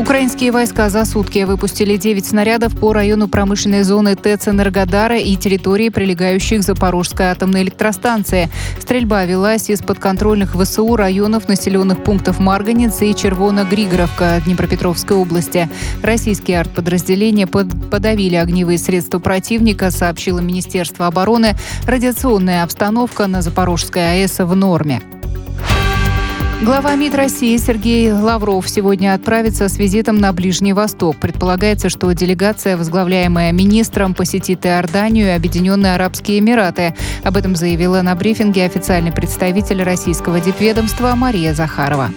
[0.00, 5.90] Украинские войска за сутки выпустили 9 снарядов по району промышленной зоны ТЭЦ Энергодара и территории,
[5.90, 8.48] прилегающих к Запорожской атомной электростанции.
[8.80, 15.68] Стрельба велась из подконтрольных ВСУ районов населенных пунктов Марганец и Червона-Григоровка Днепропетровской области.
[16.02, 21.56] Российские артподразделения подавили огневые средства противника, сообщило Министерство обороны.
[21.86, 25.02] Радиационная обстановка на Запорожской АЭС в норме.
[26.62, 31.16] Глава МИД России Сергей Лавров сегодня отправится с визитом на Ближний Восток.
[31.16, 36.94] Предполагается, что делегация, возглавляемая министром, посетит Иорданию и Объединенные Арабские Эмираты.
[37.24, 42.10] Об этом заявила на брифинге официальный представитель российского дипведомства Мария Захарова.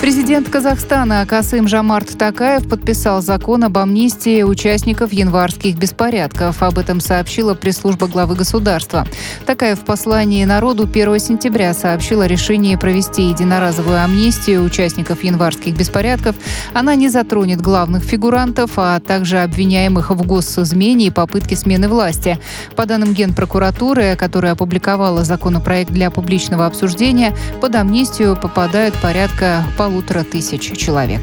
[0.00, 6.62] Президент Казахстана Касым Жамарт Такаев подписал закон об амнистии участников январских беспорядков.
[6.62, 9.06] Об этом сообщила пресс-служба главы государства.
[9.44, 16.36] Такаев в послании народу 1 сентября сообщила о решении провести единоразовую амнистию участников январских беспорядков.
[16.72, 22.38] Она не затронет главных фигурантов, а также обвиняемых в госизмене и попытке смены власти.
[22.76, 29.87] По данным Генпрокуратуры, которая опубликовала законопроект для публичного обсуждения, под амнистию попадают порядка полутора
[30.24, 31.20] тысяч человек.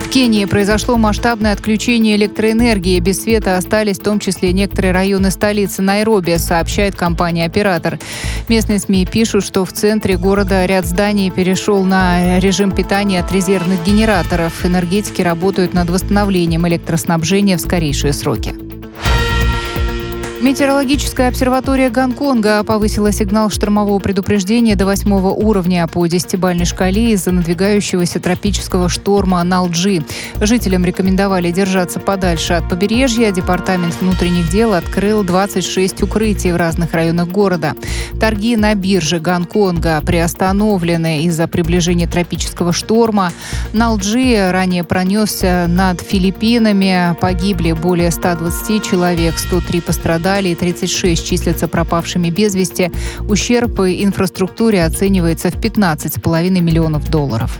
[0.00, 3.00] В Кении произошло масштабное отключение электроэнергии.
[3.00, 7.98] Без света остались в том числе некоторые районы столицы Найроби, сообщает компания-оператор.
[8.48, 13.84] Местные СМИ пишут, что в центре города ряд зданий перешел на режим питания от резервных
[13.84, 14.64] генераторов.
[14.64, 18.63] Энергетики работают над восстановлением электроснабжения в скорейшие сроки.
[20.40, 28.20] Метеорологическая обсерватория Гонконга повысила сигнал штормового предупреждения до восьмого уровня по десятибальной шкале из-за надвигающегося
[28.20, 30.04] тропического шторма Налджи.
[30.40, 33.30] Жителям рекомендовали держаться подальше от побережья.
[33.30, 37.74] Департамент внутренних дел открыл 26 укрытий в разных районах города.
[38.20, 43.32] Торги на бирже Гонконга приостановлены из-за приближения тропического шторма.
[43.72, 47.16] Налджи ранее пронесся над Филиппинами.
[47.20, 52.90] Погибли более 120 человек, 103 пострадали Италии 36 числятся пропавшими без вести.
[53.28, 57.58] Ущерб инфраструктуре оценивается в 15,5 миллионов долларов.